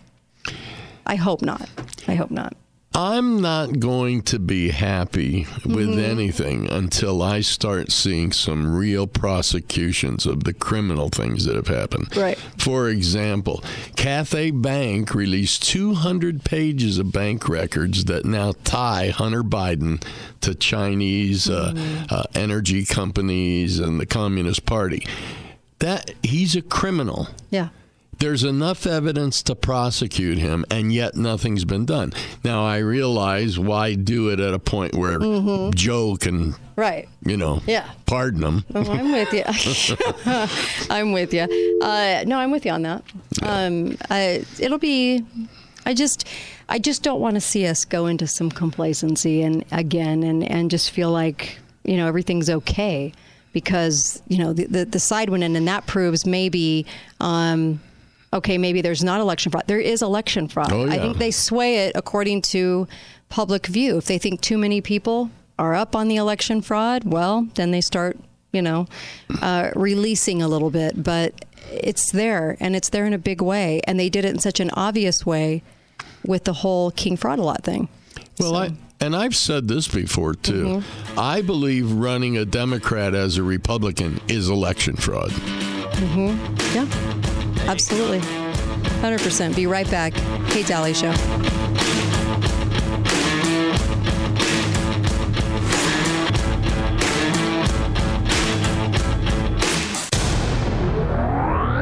[1.06, 1.68] I hope not.
[2.06, 2.56] I hope not.
[2.94, 5.98] I'm not going to be happy with Mhm.
[6.02, 12.16] anything until I start seeing some real prosecutions of the criminal things that have happened.
[12.16, 12.38] Right.
[12.56, 13.62] For example,
[13.94, 20.02] Cathay Bank released 200 pages of bank records that now tie Hunter Biden
[20.40, 21.74] to Chinese uh,
[22.10, 25.06] uh, energy companies and the Communist Party.
[25.78, 27.28] That he's a criminal.
[27.50, 27.68] Yeah.
[28.18, 32.12] There's enough evidence to prosecute him, and yet nothing's been done.
[32.44, 35.72] Now, I realize why do it at a point where Mhm.
[35.74, 37.08] Joe can, Right.
[37.24, 37.84] you know, Yeah.
[38.06, 38.64] pardon him.
[38.74, 39.44] Oh, I'm with you.
[40.90, 41.42] I'm with you.
[41.80, 43.02] Uh, no, I'm with you on that.
[43.42, 45.24] Um, I, it'll be.
[45.86, 46.26] I just,
[46.68, 50.70] I just don't want to see us go into some complacency and again, and and
[50.70, 53.12] just feel like you know everything's okay
[53.52, 56.84] because you know the the, the side went in, and that proves maybe.
[57.20, 57.80] Um,
[58.32, 59.64] okay, maybe there's not election fraud.
[59.66, 60.72] There is election fraud.
[60.72, 62.86] Oh, I think they sway it according to
[63.28, 63.98] public view.
[63.98, 67.80] If they think too many people are up on the election fraud, well, then they
[67.80, 68.18] start,
[68.52, 68.86] you know,
[69.42, 71.02] uh, releasing a little bit.
[71.02, 73.80] But it's there, and it's there in a big way.
[73.84, 75.62] And they did it in such an obvious way
[76.24, 77.88] with the whole King Fraud a lot thing.
[78.38, 80.64] Well, I and I've said this before too.
[80.64, 81.18] Mm-hmm.
[81.18, 85.30] I believe running a Democrat as a Republican is election fraud.
[85.30, 86.74] Mm-hmm.
[86.74, 87.37] Yeah,
[87.68, 88.18] absolutely.
[88.18, 89.54] 100%.
[89.54, 90.12] Be right back.
[90.50, 91.12] Kate Dalley Show.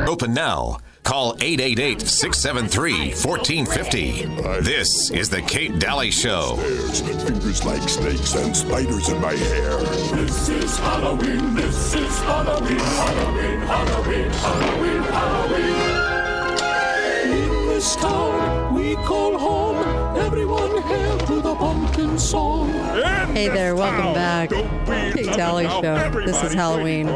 [0.08, 0.78] Open now.
[1.06, 4.62] Call 888 673 1450.
[4.64, 6.56] This is The Kate Dalley Show.
[6.56, 9.76] Fingers like snakes and spiders in my hair.
[10.16, 15.76] This is Halloween, this is Halloween, Halloween, Halloween, Halloween, Halloween.
[17.38, 19.75] In this town we call home,
[20.16, 22.70] everyone hail to the pumpkin song.
[23.32, 24.50] Hey there, welcome back.
[24.50, 26.10] Kate Dalley Show.
[26.24, 27.06] This is Halloween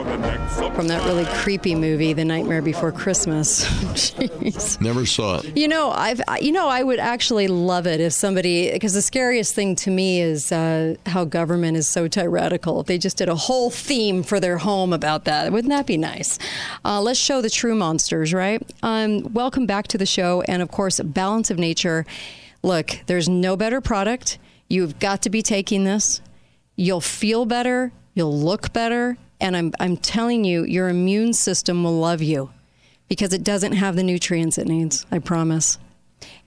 [0.74, 3.64] from that really creepy movie, The Nightmare Before Christmas.
[3.94, 4.80] Jeez.
[4.80, 5.56] Never saw it.
[5.56, 9.54] You know, I've you know I would actually love it if somebody because the scariest
[9.54, 12.80] thing to me is uh, how government is so tyrannical.
[12.80, 15.96] If they just did a whole theme for their home about that, wouldn't that be
[15.96, 16.38] nice?
[16.84, 18.62] Uh, let's show the true monsters, right?
[18.82, 22.04] Um, welcome back to the show, and of course, balance of nature.
[22.62, 24.38] Look, there's no better product.
[24.68, 26.20] You've got to be taking this.
[26.76, 27.92] You'll feel better.
[28.14, 29.16] You'll look better.
[29.40, 32.50] And I'm, I'm telling you, your immune system will love you
[33.08, 35.06] because it doesn't have the nutrients it needs.
[35.10, 35.78] I promise.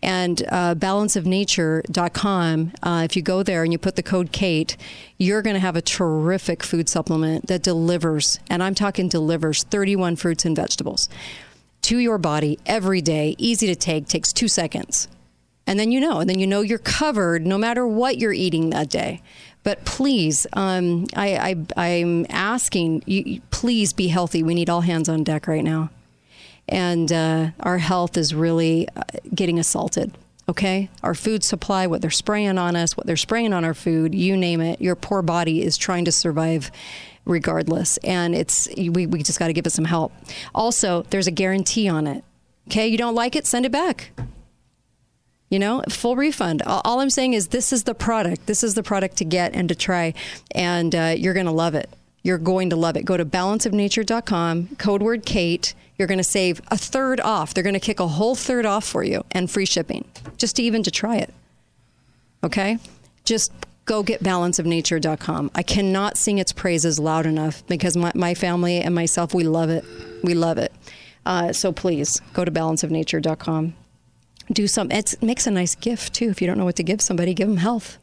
[0.03, 4.77] And uh, balanceofnature.com, uh, if you go there and you put the code Kate,
[5.17, 10.17] you're going to have a terrific food supplement that delivers, and I'm talking delivers 31
[10.17, 11.09] fruits and vegetables
[11.83, 15.07] to your body every day, easy to take, takes two seconds.
[15.65, 18.69] And then you know, and then you know you're covered no matter what you're eating
[18.71, 19.21] that day.
[19.63, 24.43] But please, um, I, I, I'm asking you, you- please be healthy.
[24.43, 25.89] We need all hands on deck right now.
[26.67, 29.01] And uh, our health is really uh,
[29.33, 30.17] getting assaulted.
[30.49, 30.89] Okay?
[31.01, 34.35] Our food supply, what they're spraying on us, what they're spraying on our food, you
[34.35, 36.69] name it, your poor body is trying to survive
[37.23, 37.95] regardless.
[37.97, 40.11] And it's we, we just got to give it some help.
[40.53, 42.25] Also, there's a guarantee on it.
[42.67, 42.87] Okay?
[42.87, 44.11] You don't like it, send it back.
[45.53, 46.63] You know, full refund.
[46.63, 48.47] All, I'm saying is this is the product.
[48.47, 50.15] This is the product to get and to try,
[50.49, 51.91] and uh, you're going to love it.
[52.23, 53.05] You're going to love it.
[53.05, 55.75] Go to balanceofnature.com, code word Kate.
[55.95, 57.53] You're going to save a third off.
[57.53, 60.05] They're going to kick a whole third off for you and free shipping,
[60.37, 61.31] just to even to try it.
[62.43, 62.79] Okay?
[63.23, 63.51] Just
[63.85, 65.51] go get balanceofnature.com.
[65.53, 69.69] I cannot sing its praises loud enough because my, my family and myself, we love
[69.69, 69.85] it.
[70.23, 70.73] We love it.
[71.27, 73.75] Uh, so please go to balanceofnature.com
[74.51, 76.29] do some it makes a nice gift too.
[76.29, 77.97] If you don't know what to give somebody give them health.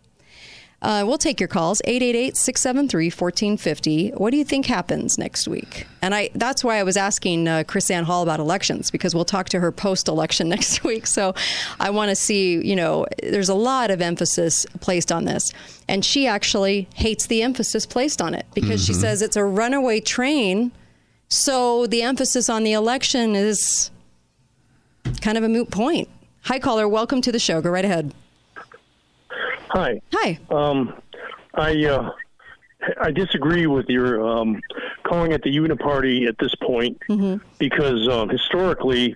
[0.83, 5.87] Uh, we'll take your calls 888-673-1450 what do you think happens next week?
[6.01, 9.51] And i that's why i was asking uh, KrisAnne Hall about elections because we'll talk
[9.51, 11.07] to her post-election next week.
[11.07, 11.35] So
[11.79, 15.53] i want to see you know there's a lot of emphasis placed on this.
[15.89, 19.01] And she actually hates the emphasis placed on it because she Mhm.
[19.01, 20.73] says it's a runaway train
[21.29, 23.91] so the emphasis on the election is
[25.21, 26.09] kind of a moot point.
[26.45, 26.89] Hi, caller.
[26.89, 27.61] Welcome to the show.
[27.61, 28.13] Go right ahead.
[29.69, 30.01] Hi.
[30.13, 30.39] Hi.
[30.51, 30.95] Um,
[31.55, 32.11] I uh,
[33.01, 34.61] I disagree with your um,
[35.05, 37.45] calling it the uniparty at this point Mm-hmm.
[37.59, 39.15] because um, historically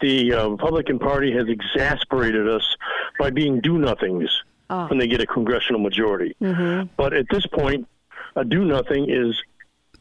[0.00, 2.76] the uh, Republican Party has exasperated us
[3.18, 4.28] by being do-nothings
[4.68, 4.88] Ah.
[4.88, 6.34] when they get a congressional majority.
[6.42, 6.88] Mm-hmm.
[6.96, 7.86] But at this point,
[8.34, 9.40] a do-nothing is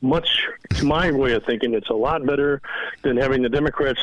[0.01, 0.27] much,
[0.71, 2.61] to my way of thinking, it's a lot better
[3.03, 3.99] than having the Democrats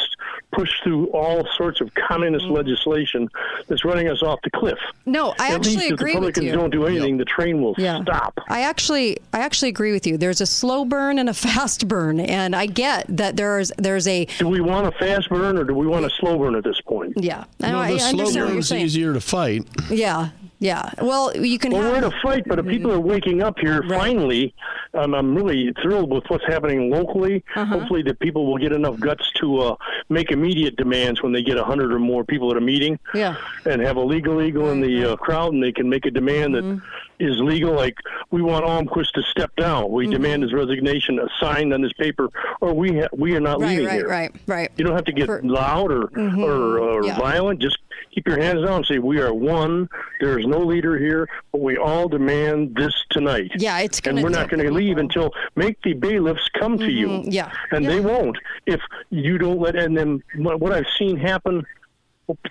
[0.53, 2.53] push through all sorts of communist mm.
[2.57, 3.29] legislation
[3.69, 4.79] that's running us off the cliff.
[5.07, 6.53] No, I At actually least if agree the with Republicans you.
[6.53, 8.03] don't do anything, the train will Yeah.
[8.03, 8.39] stop.
[8.49, 10.17] I actually, I actually agree with you.
[10.17, 14.27] There's a slow burn and a fast burn, and I get that there's there's a.
[14.39, 16.81] Do we want a fast burn or do we want a slow burn at this
[16.83, 17.15] point?
[17.17, 18.85] Yeah, I, No, I the slow understand what you're burn's saying.
[18.85, 19.65] easier to fight.
[19.91, 20.29] Yeah,
[20.63, 20.91] yeah.
[21.03, 21.73] Well, you can.
[21.73, 24.55] Well, have, we're in a fight, but if people are waking up here finally,
[24.95, 27.43] um, I'm really thrilled with what's happening locally.
[27.57, 27.65] Uh-huh.
[27.79, 29.77] Hopefully, that people will get enough guts to uh,
[30.09, 33.37] make immediate demands when they get a hundred or more people at a meeting, Yeah.
[33.67, 36.55] and have a legal eagle in the uh, crowd, and they can make a demand
[36.55, 36.77] Mm-hmm.
[36.77, 36.83] that
[37.19, 37.73] is legal.
[37.75, 37.97] Like
[38.31, 39.91] we want Almquist to step down.
[39.91, 40.13] We Mm-hmm.
[40.13, 42.29] demand his resignation, signed on this paper,
[42.61, 44.09] or we ha- we are not Right, leaving right, here.
[44.09, 44.63] right, right.
[44.63, 44.71] Right.
[44.77, 46.39] You don't have to get loud or Mhm.
[46.45, 47.19] or, or Yeah.
[47.19, 47.61] violent.
[47.61, 47.79] Just
[48.13, 49.89] keep your hands down and say, we are one.
[50.21, 53.51] There is no leader here, but we all demand this tonight.
[53.57, 56.91] Yeah, it's And gonna we're not going to leave until make the bailiffs come to
[56.91, 57.09] you.
[57.09, 57.51] Mhm, yeah.
[57.71, 61.65] And they won't if you don't let, and then what I've seen happen,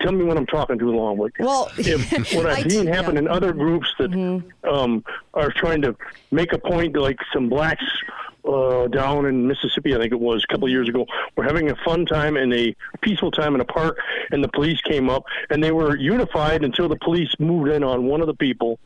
[0.00, 1.16] tell me when I'm talking too long.
[1.16, 3.20] But Well, if, what I've seen happen yeah.
[3.20, 4.12] in other groups that
[4.64, 5.04] um,
[5.34, 5.96] are trying to
[6.30, 7.84] make a point, like some blacks
[8.44, 11.44] uh, down in Mississippi, I think it was a couple of years ago, we were
[11.44, 13.98] having a fun time and a peaceful time in a park,
[14.30, 18.04] and the police came up, and they were unified until the police moved in on
[18.04, 18.78] one of the people.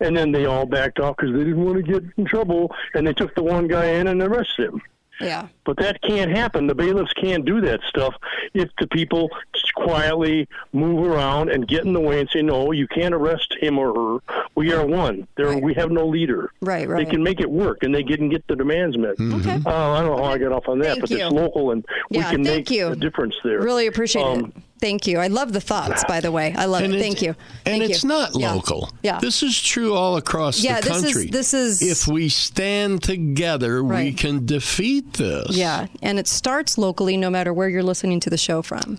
[0.00, 3.06] And then they all backed off because they didn't want to get in trouble, and
[3.06, 4.82] they took the one guy in and arrested him.
[5.20, 5.48] Yeah.
[5.64, 6.66] But that can't happen.
[6.66, 8.14] The bailiffs can't do that stuff
[8.54, 12.72] if the people just quietly move around and get in the way and say, "No,
[12.72, 13.94] you can't arrest him or
[14.28, 14.44] her.
[14.54, 15.26] We are one.
[15.36, 17.04] There, we have no leader." Right, right.
[17.04, 19.14] They can make it work, and they can get the demands met.
[19.20, 19.60] Okay.
[19.64, 21.16] Uh, I don't know how I got off on that, Thank but you.
[21.18, 22.88] it's local, and we Yeah, can thank make you.
[22.88, 23.60] a difference there.
[23.60, 24.62] Really appreciate Um, it.
[24.78, 25.18] Thank you.
[25.18, 26.54] I love the thoughts, by the way.
[26.56, 27.00] I love And it.
[27.00, 27.30] Thank you.
[27.64, 28.08] And Thank it's you.
[28.10, 28.90] not local.
[29.02, 29.18] Yeah.
[29.20, 31.26] This is true all across Yeah, the this is- country.
[31.30, 35.56] this is- If we stand together, we can defeat this.
[35.56, 38.98] Yeah, and it starts locally, no matter where you're listening to the show from.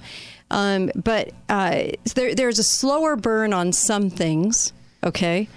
[0.49, 1.83] Um, but uh,
[2.15, 4.73] there, there's a slower burn on some things,
[5.03, 5.47] okay,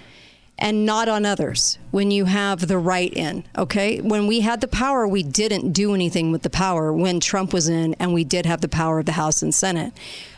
[0.61, 1.77] and not on others.
[1.91, 5.93] When you have the right in, okay, when we had the power, we didn't do
[5.93, 6.93] anything with the power.
[6.93, 9.91] When Trump was in, and we did have the power of the House and Senate.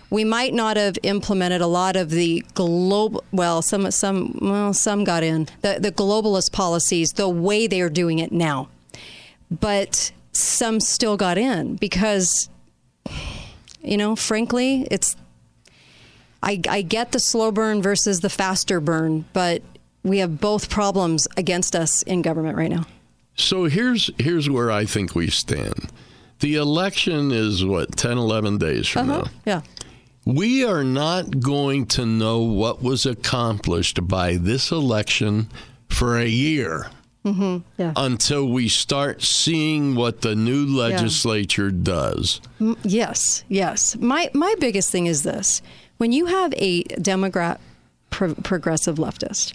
[0.09, 3.23] We might not have implemented a lot of the global.
[3.31, 7.89] Well, some some well some got in the the globalist policies the way they are
[7.89, 8.69] doing it now
[9.59, 12.49] but some still got in because
[13.81, 15.15] you know frankly it's
[16.41, 19.61] I, I get the slow burn versus the faster burn but
[20.03, 22.85] we have both problems against us in government right now
[23.35, 25.89] So here's here's where I think we stand.
[26.39, 29.25] The election is what 10 11 days from now.
[29.45, 29.61] yeah
[30.25, 35.47] We are not going to know what was accomplished by this election
[35.89, 36.87] for a year
[37.25, 37.57] mm-hmm.
[37.77, 42.41] yeah until we start seeing what the new legislature does.
[42.59, 43.95] M- Yes, yes.
[43.97, 45.61] My my biggest thing is this:
[45.97, 47.59] when you have a Democrat
[48.09, 49.53] pro- progressive leftist,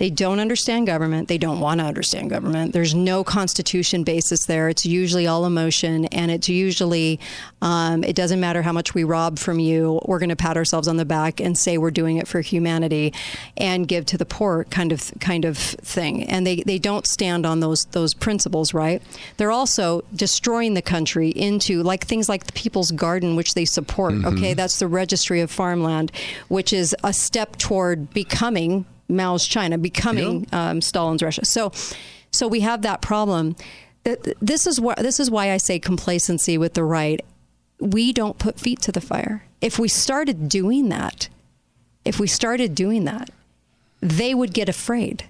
[0.00, 1.28] they don't understand government.
[1.28, 2.72] They don't want to understand government.
[2.72, 4.70] There's no constitution basis there.
[4.70, 7.20] It's usually all emotion, and it's usually
[7.60, 10.00] um, it doesn't matter how much we rob from you.
[10.06, 13.12] We're going to pat ourselves on the back and say we're doing it for humanity,
[13.58, 16.24] and give to the poor, kind of kind of thing.
[16.24, 19.02] And they, they don't stand on those those principles, right?
[19.36, 24.14] They're also destroying the country into like things like the People's Garden, which they support.
[24.14, 24.24] Mhm.
[24.38, 26.10] Okay, that's the Registry of Farmland,
[26.48, 31.44] which is a step toward becoming Mao's China, becoming um, Stalin's Russia.
[31.44, 31.72] So,
[32.30, 33.56] so we have that problem.
[34.40, 37.20] This is why this is why I say complacency with the right.
[37.80, 39.44] We don't put feet to the fire.
[39.60, 41.28] If we started doing that,
[42.04, 43.30] if we started doing that,
[44.00, 45.24] they would get afraid.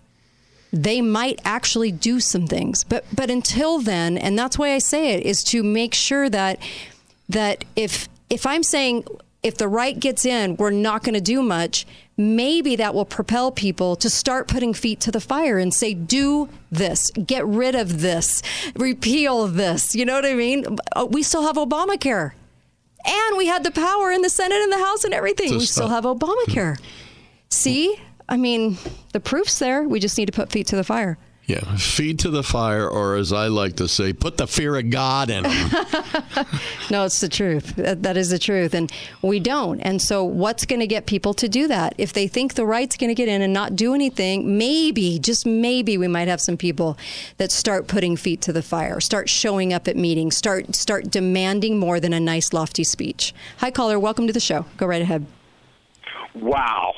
[0.72, 5.14] They might actually do some things, but but until then, and that's why I say
[5.14, 6.61] it is to make sure that
[7.28, 9.05] that if if I'm saying
[9.43, 11.87] if the right gets in, we're not going to do much.
[12.21, 16.51] Maybe that will propel people to start putting feet to the fire and say, "Do
[16.71, 18.43] this, get rid of this,
[18.77, 20.77] repeal this." You know what I mean?
[20.95, 22.33] Uh, We still have Obamacare,
[23.07, 25.51] and we had the power in the Senate and the House and everything.
[25.53, 26.77] We still have Obamacare.
[27.49, 27.97] See,
[28.29, 28.77] I mean,
[29.14, 29.83] the proof's there.
[29.89, 31.16] We just need to put feet to the fire.
[31.51, 34.89] Yeah, feed to the fire, or as I like to say, put the fear of
[34.89, 35.71] God in them.
[36.93, 37.75] No, it's the truth.
[37.77, 38.73] That, that is the truth.
[38.73, 38.91] And
[39.23, 39.81] we don't.
[39.81, 41.95] And so, what's going to get people to do that?
[41.99, 45.45] If they think the right's going to get in and not do anything, maybe, just
[45.45, 46.97] maybe, we might have some people
[47.39, 51.79] that start putting feet to the fire, start showing up at meetings, start start demanding
[51.79, 53.35] more than a nice, lofty speech.
[53.59, 53.99] Hi, caller.
[53.99, 54.67] Welcome to the show.
[54.77, 55.27] Go right ahead.
[56.35, 56.95] Wow.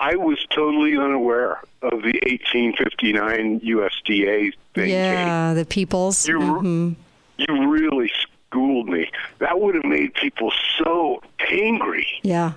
[0.00, 4.88] I was totally unaware of the 1859 USDA thing.
[4.90, 6.26] yeah, the people's.
[6.26, 6.96] Mhm.
[7.38, 9.10] You really schooled me.
[9.38, 12.06] That would have made people so angry.
[12.22, 12.52] Yeah.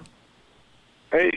[1.11, 1.31] I,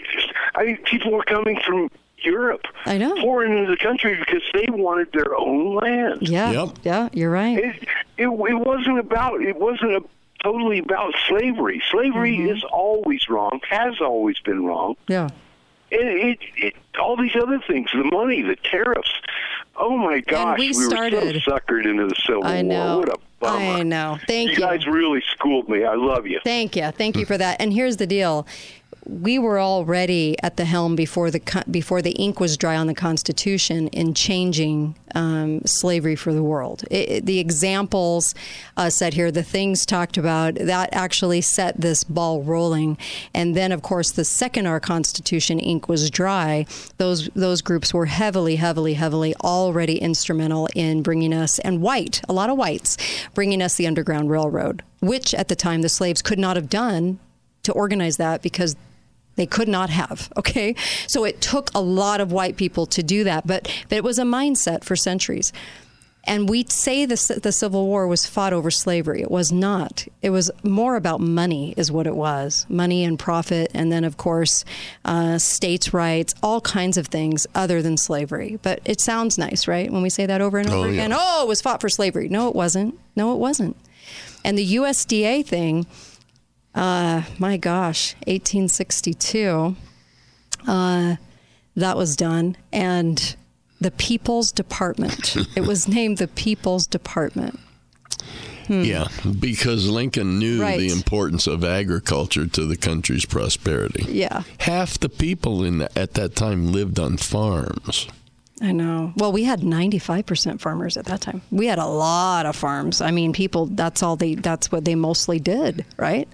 [0.54, 4.66] I mean, people were coming from Europe, I know, pouring into the country because they
[4.70, 6.28] wanted their own land.
[6.28, 6.68] Yeah.
[6.82, 7.58] Yeah, you're right.
[7.58, 7.76] It,
[8.16, 9.42] it, it wasn't about.
[9.42, 10.02] It wasn't a,
[10.42, 11.82] totally about slavery.
[11.90, 12.56] Slavery Mm-hmm.
[12.56, 13.60] is always wrong.
[13.68, 14.96] Has always been wrong.
[15.08, 15.28] Yeah.
[15.90, 19.12] It, it, it, all these other things, the money, the tariffs.
[19.76, 22.96] Oh my gosh, we were started- so suckered into the Civil I know.
[22.96, 23.00] War.
[23.00, 23.58] What a bummer.
[23.58, 24.18] I know.
[24.26, 24.54] Thank you.
[24.54, 25.84] you guys really schooled me.
[25.84, 26.40] I love you.
[26.42, 26.90] Thank you.
[26.90, 27.60] Thank you for that.
[27.60, 28.46] And here's the deal.
[29.08, 32.94] We were already at the helm before the before the ink was dry on the
[32.94, 36.84] Constitution in changing um, slavery for the world.
[36.90, 38.34] It, the examples
[38.76, 42.98] uh, set here, the things talked about, that actually set this ball rolling.
[43.32, 46.66] And then, of course, the second our Constitution ink was dry,
[46.98, 52.32] those those groups were heavily, heavily, heavily already instrumental in bringing us and white, a
[52.32, 52.96] lot of whites,
[53.34, 57.18] bringing us the Underground Railroad, which at the time the slaves could not have done
[57.62, 58.76] to organize that because
[59.36, 60.30] they could not have.
[60.36, 60.74] Okay,
[61.06, 64.18] so it took a lot of white people to do that, but but it was
[64.18, 65.52] a mindset for centuries.
[66.28, 69.22] And we say the, the Civil War was fought over slavery.
[69.22, 70.08] It was not.
[70.22, 73.70] It was more about money, is what it was money and profit.
[73.74, 74.64] And then, of course,
[75.04, 78.58] uh, states' rights, all kinds of things other than slavery.
[78.62, 79.88] But it sounds nice, right?
[79.88, 81.02] When we say that over and over Oh, yeah.
[81.04, 81.12] again.
[81.14, 82.28] Oh, it was fought for slavery.
[82.28, 82.98] No, it wasn't.
[83.14, 83.76] No, it wasn't.
[84.44, 85.86] And the USDA thing,
[86.76, 89.74] uh, my gosh, 1862,
[90.68, 91.16] uh,
[91.74, 92.56] that was done.
[92.72, 93.36] And
[93.80, 97.58] the People's Department, it was named the People's Department.
[98.66, 98.82] Hmm.
[98.82, 99.06] Yeah,
[99.38, 100.78] because Lincoln knew Right.
[100.78, 104.04] the importance of agriculture to the country's prosperity.
[104.08, 108.08] Yeah, Half the people in the, at that time lived on farms.
[108.62, 109.12] I know.
[109.16, 111.42] Well, we had 95% farmers at that time.
[111.50, 113.00] We had a lot of farms.
[113.02, 116.26] I mean, people, that's all they, that's what they mostly did, right?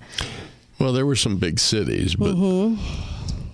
[0.79, 2.75] Well, there were some big cities, but hmm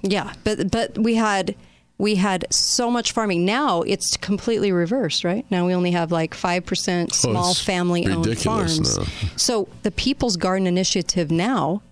[0.03, 1.55] Yeah, but but we had
[1.99, 3.45] we had so much farming.
[3.45, 5.45] Now it's completely reversed, right?
[5.51, 8.99] Now we only have like five percent small Oh, family-owned farms.
[8.99, 9.05] now.
[9.37, 11.83] So the People's Garden Initiative now.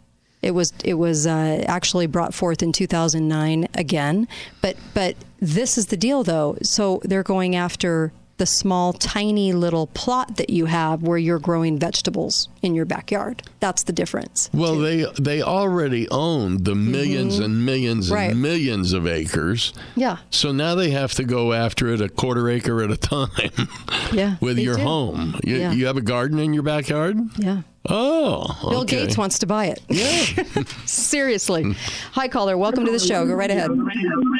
[0.43, 4.29] It was it was uh, actually brought forth in 2009 again,
[4.63, 6.57] but but this is the deal though.
[6.63, 11.79] So they're going after the small, tiny little plot that you have where you're growing
[11.79, 13.43] vegetables in your backyard.
[13.61, 14.51] That's the difference.
[14.53, 18.15] well, they they already own the 1000000s and millions Mm-hmm.
[18.15, 18.31] Right.
[18.33, 19.73] and millions of acres.
[19.95, 20.19] Yeah.
[20.31, 23.31] So now they have to go after it a quarter acre at a time
[24.13, 24.37] Yeah.
[24.43, 24.83] with your do.
[24.83, 25.35] home.
[25.43, 25.73] You, Yeah.
[25.73, 27.17] you have a garden in your backyard?
[27.39, 27.63] Yeah.
[27.89, 28.85] Oh, Bill.
[28.85, 29.81] Gates wants to buy it.
[29.89, 30.63] Yeah.
[30.85, 31.75] Seriously.
[32.13, 32.59] Hi, caller.
[32.59, 33.25] Welcome to the show.
[33.27, 33.71] Go right ahead.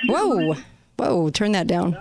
[0.07, 0.55] Whoa.
[0.97, 1.31] Whoa.
[1.31, 1.97] Turn that down.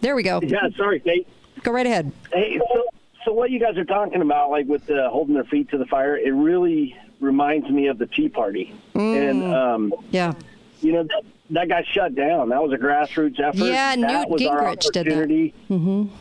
[0.00, 0.40] There we go.
[0.42, 1.28] Yeah, sorry, Kate.
[1.62, 2.10] Go right ahead.
[2.32, 2.84] Hey, so,
[3.24, 5.86] so what you guys are talking about, like with uh, holding their feet to the
[5.86, 8.74] fire, it really reminds me of the Tea Party.
[8.94, 10.34] And, um, yeah.
[10.80, 12.48] you know, that, that got shut down.
[12.48, 13.58] That was a grassroots effort.
[13.58, 15.12] Yeah, that Newt Gingrich did that.
[15.12, 15.54] opportunity.
[15.70, 16.14] Mm-hmm.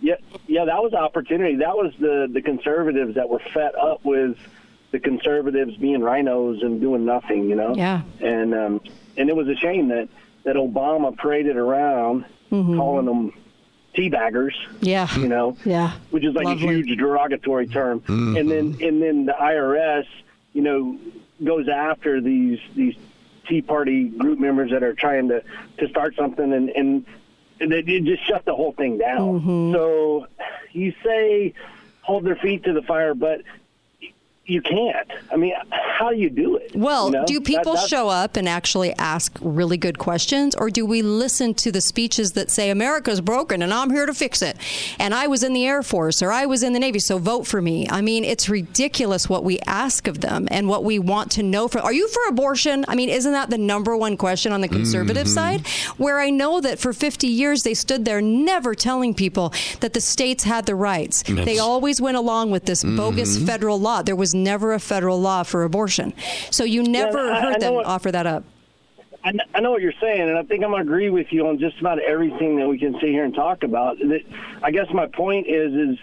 [0.00, 1.56] Yeah, yeah, that was opportunity.
[1.56, 4.36] That was the the conservatives that were fed up with
[4.90, 7.74] the conservatives being rhinos and doing nothing, you know.
[7.74, 8.02] Yeah.
[8.20, 8.80] And um,
[9.16, 10.08] and it was a shame that
[10.44, 12.76] that Obama paraded around Mhm.
[12.76, 13.32] calling them
[13.94, 14.52] teabaggers.
[14.80, 15.08] Yeah.
[15.18, 15.56] You know.
[15.64, 15.92] Yeah.
[16.10, 16.68] Which is like Lovely.
[16.68, 18.00] a huge derogatory term.
[18.00, 18.36] Mm-hmm.
[18.36, 20.06] And then and then the IRS,
[20.52, 20.96] you know,
[21.42, 22.94] goes after these these
[23.48, 25.42] Tea Party group members that are trying to
[25.78, 27.04] to start something and and
[27.60, 29.40] they, they just shut the whole thing down.
[29.40, 29.72] Mm-hmm.
[29.74, 30.26] So
[30.72, 31.54] you say
[32.02, 33.40] hold their feet to the fire, but
[34.46, 35.08] you can't.
[35.32, 36.72] I mean, how do you do it?
[36.74, 37.24] Well, you know?
[37.24, 41.54] do people that's- show up and actually ask really good questions, or do we listen
[41.54, 44.56] to the speeches that say America's broken and I'm here to fix it,
[44.98, 47.46] and I was in the Air Force or I was in the Navy, so vote
[47.46, 47.86] for me?
[47.88, 51.66] I mean, it's ridiculous what we ask of them and what we want to know
[51.68, 51.82] from.
[51.82, 52.84] Are you for abortion?
[52.86, 55.34] I mean, isn't that the number one question on the conservative Mhm.
[55.34, 55.66] side?
[55.96, 60.00] Where I know that for 50 years they stood there never telling people that the
[60.02, 61.22] states had the rights.
[61.26, 63.44] They always went along with this bogus Mm-hmm.
[63.44, 63.46] Mhm.
[63.46, 64.02] federal law.
[64.02, 66.12] There was never a federal law for abortion.
[66.50, 68.44] So you never I- I heard know them what- offer that up.
[69.26, 71.48] I, I know what you're saying, and I think I'm going to agree with you
[71.48, 73.96] on just about everything that we can sit here and talk about.
[73.98, 74.20] That
[74.62, 75.98] I guess my point is, is,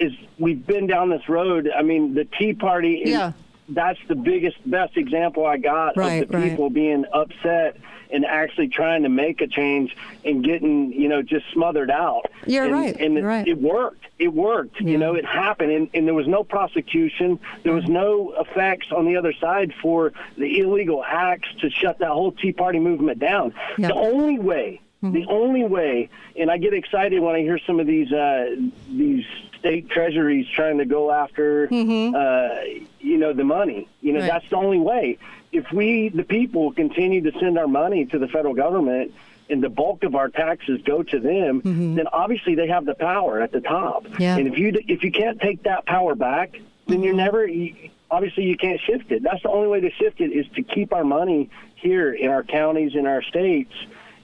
[0.00, 1.70] is we've been down this road.
[1.70, 2.94] I mean, the Tea Party.
[3.02, 3.32] Is, Yeah.
[3.68, 6.50] That's the biggest, best example I got Right, of the right.
[6.50, 7.76] people being upset
[8.10, 12.26] and actually trying to make a change and getting, you know, just smothered out.
[12.46, 13.48] You're and, right, And you're it, right.
[13.48, 14.04] it worked.
[14.18, 14.80] It worked.
[14.80, 14.90] Yeah.
[14.92, 17.40] You know, it happened, and, and there was no prosecution.
[17.64, 22.10] There was no effects on the other side for the illegal acts to shut that
[22.10, 23.54] whole Tea Party movement down.
[23.76, 23.88] Yeah.
[23.88, 27.86] The only way, the only way, and I get excited when I hear some of
[27.86, 28.54] these uh,
[28.88, 29.24] these
[29.58, 32.60] state treasuries trying to go after, uh,
[33.00, 33.88] you know, the money.
[34.00, 34.30] You know, Right.
[34.30, 35.18] that's the only way.
[35.54, 39.14] If we, the people, continue to send our money to the federal government
[39.48, 41.94] and the bulk of our taxes go to them, mm-hmm.
[41.94, 44.06] then obviously they have the power at the top.
[44.18, 44.36] Yeah.
[44.36, 47.78] And if you if you can't take that power back, then you're mm-hmm.
[47.78, 47.88] never.
[48.10, 49.22] Obviously, you can't shift it.
[49.22, 52.42] That's the only way to shift it is to keep our money here in our
[52.42, 53.72] counties in our states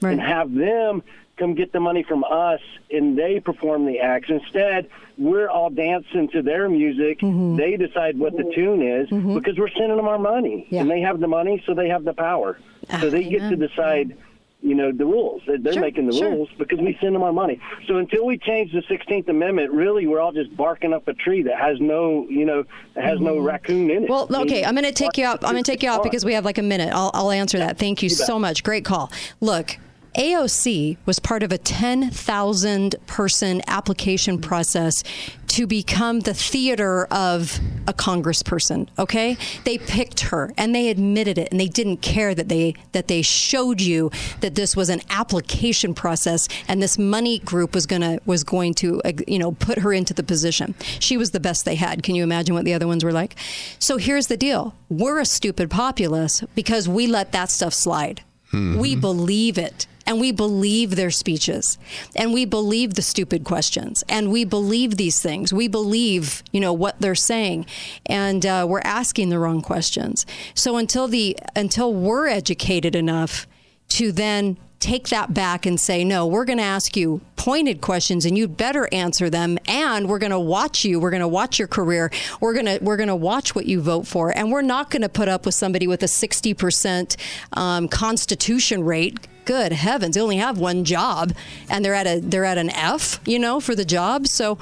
[0.01, 1.03] and have them
[1.41, 2.61] come get the money from us
[2.91, 4.29] and they perform the acts.
[4.29, 4.87] Instead,
[5.17, 7.19] we're all dancing to their music.
[7.19, 7.57] Mm-hmm.
[7.57, 9.33] They decide what the tune is mm-hmm.
[9.33, 10.67] because we're sending them our money.
[10.71, 12.59] And they have the money, so they have the power.
[12.89, 14.15] Ah, so they get to decide
[14.61, 15.41] you know the rules.
[15.47, 16.29] They're, Sure, making the sure.
[16.29, 17.59] rules because we send them our money.
[17.87, 21.41] So until we change the Sixteenth Amendment, really, we're all just barking up a tree
[21.43, 22.63] that has no, you know,
[22.95, 23.45] has no mm-hmm.
[23.45, 24.09] raccoon in it.
[24.09, 25.43] Well, okay, I'm going to take you out.
[25.43, 26.93] I'm going to take you out because we have like a minute.
[26.93, 27.79] I'll, I'll answer that.
[27.79, 28.63] Thank You so much.
[28.63, 29.11] Great call.
[29.39, 29.77] Look.
[30.15, 35.03] AOC was part of a 10,000 person application process
[35.47, 39.37] to become the theater of a congressperson, okay?
[39.63, 43.21] They picked her and they admitted it and they didn't care that they that they
[43.21, 48.19] showed you that this was an application process and this money group was going to
[48.25, 50.75] was going to uh, you know put her into the position.
[50.99, 52.03] She was the best they had.
[52.03, 53.35] Can you imagine what the other ones were like?
[53.79, 54.75] So here's the deal.
[54.89, 58.21] We're a stupid populace because we let that stuff slide.
[58.53, 59.87] We believe it.
[60.11, 61.77] And we believe their speeches.
[62.17, 64.03] And we believe the stupid questions.
[64.09, 65.53] And we believe these things.
[65.53, 67.65] We believe, you know, what they're saying.
[68.05, 70.25] And uh, we're asking the wrong questions.
[70.53, 73.47] So until the until we're educated enough
[73.91, 78.25] to then take that back and say, no, we're going to ask you pointed questions
[78.25, 79.57] and you'd better answer them.
[79.67, 80.99] And we're going to watch you.
[80.99, 82.11] We're going to watch your career.
[82.41, 84.35] We're going to, we're going to watch what you vote for.
[84.35, 87.15] And we're not going to put up with somebody with a 60%
[87.53, 89.19] um, constitution rate.
[89.45, 90.15] Good heavens.
[90.15, 91.33] They only have one job
[91.69, 94.27] and they're at a, they're at an F, you know, for the job.
[94.27, 94.57] So,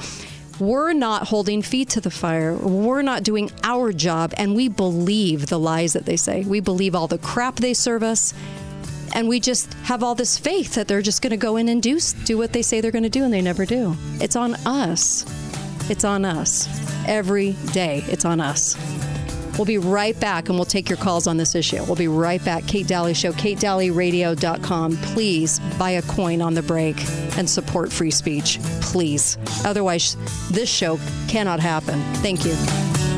[0.59, 2.53] we're not holding feet to the fire.
[2.53, 6.43] We're not doing our job, and we believe the lies that they say.
[6.43, 8.33] We believe all the crap they serve us,
[9.13, 11.81] and we just have all this faith that they're just going to go in and
[11.81, 13.95] do do what they say they're going to do, and they never do.
[14.21, 15.25] It's on us.
[15.89, 16.67] It's on us.
[17.07, 18.77] Every day, it's on us.
[19.59, 21.83] We'll be right back and we'll take your calls on this issue.
[21.83, 22.65] We'll be right back.
[22.65, 24.95] Kate Dalley Show, katedalleyradio.com.
[24.97, 26.95] Please buy a coin on the break
[27.37, 28.57] and support free speech.
[28.79, 29.37] Please.
[29.65, 30.15] Otherwise,
[30.49, 30.97] this show
[31.27, 31.99] cannot happen.
[32.21, 33.08] Thank you.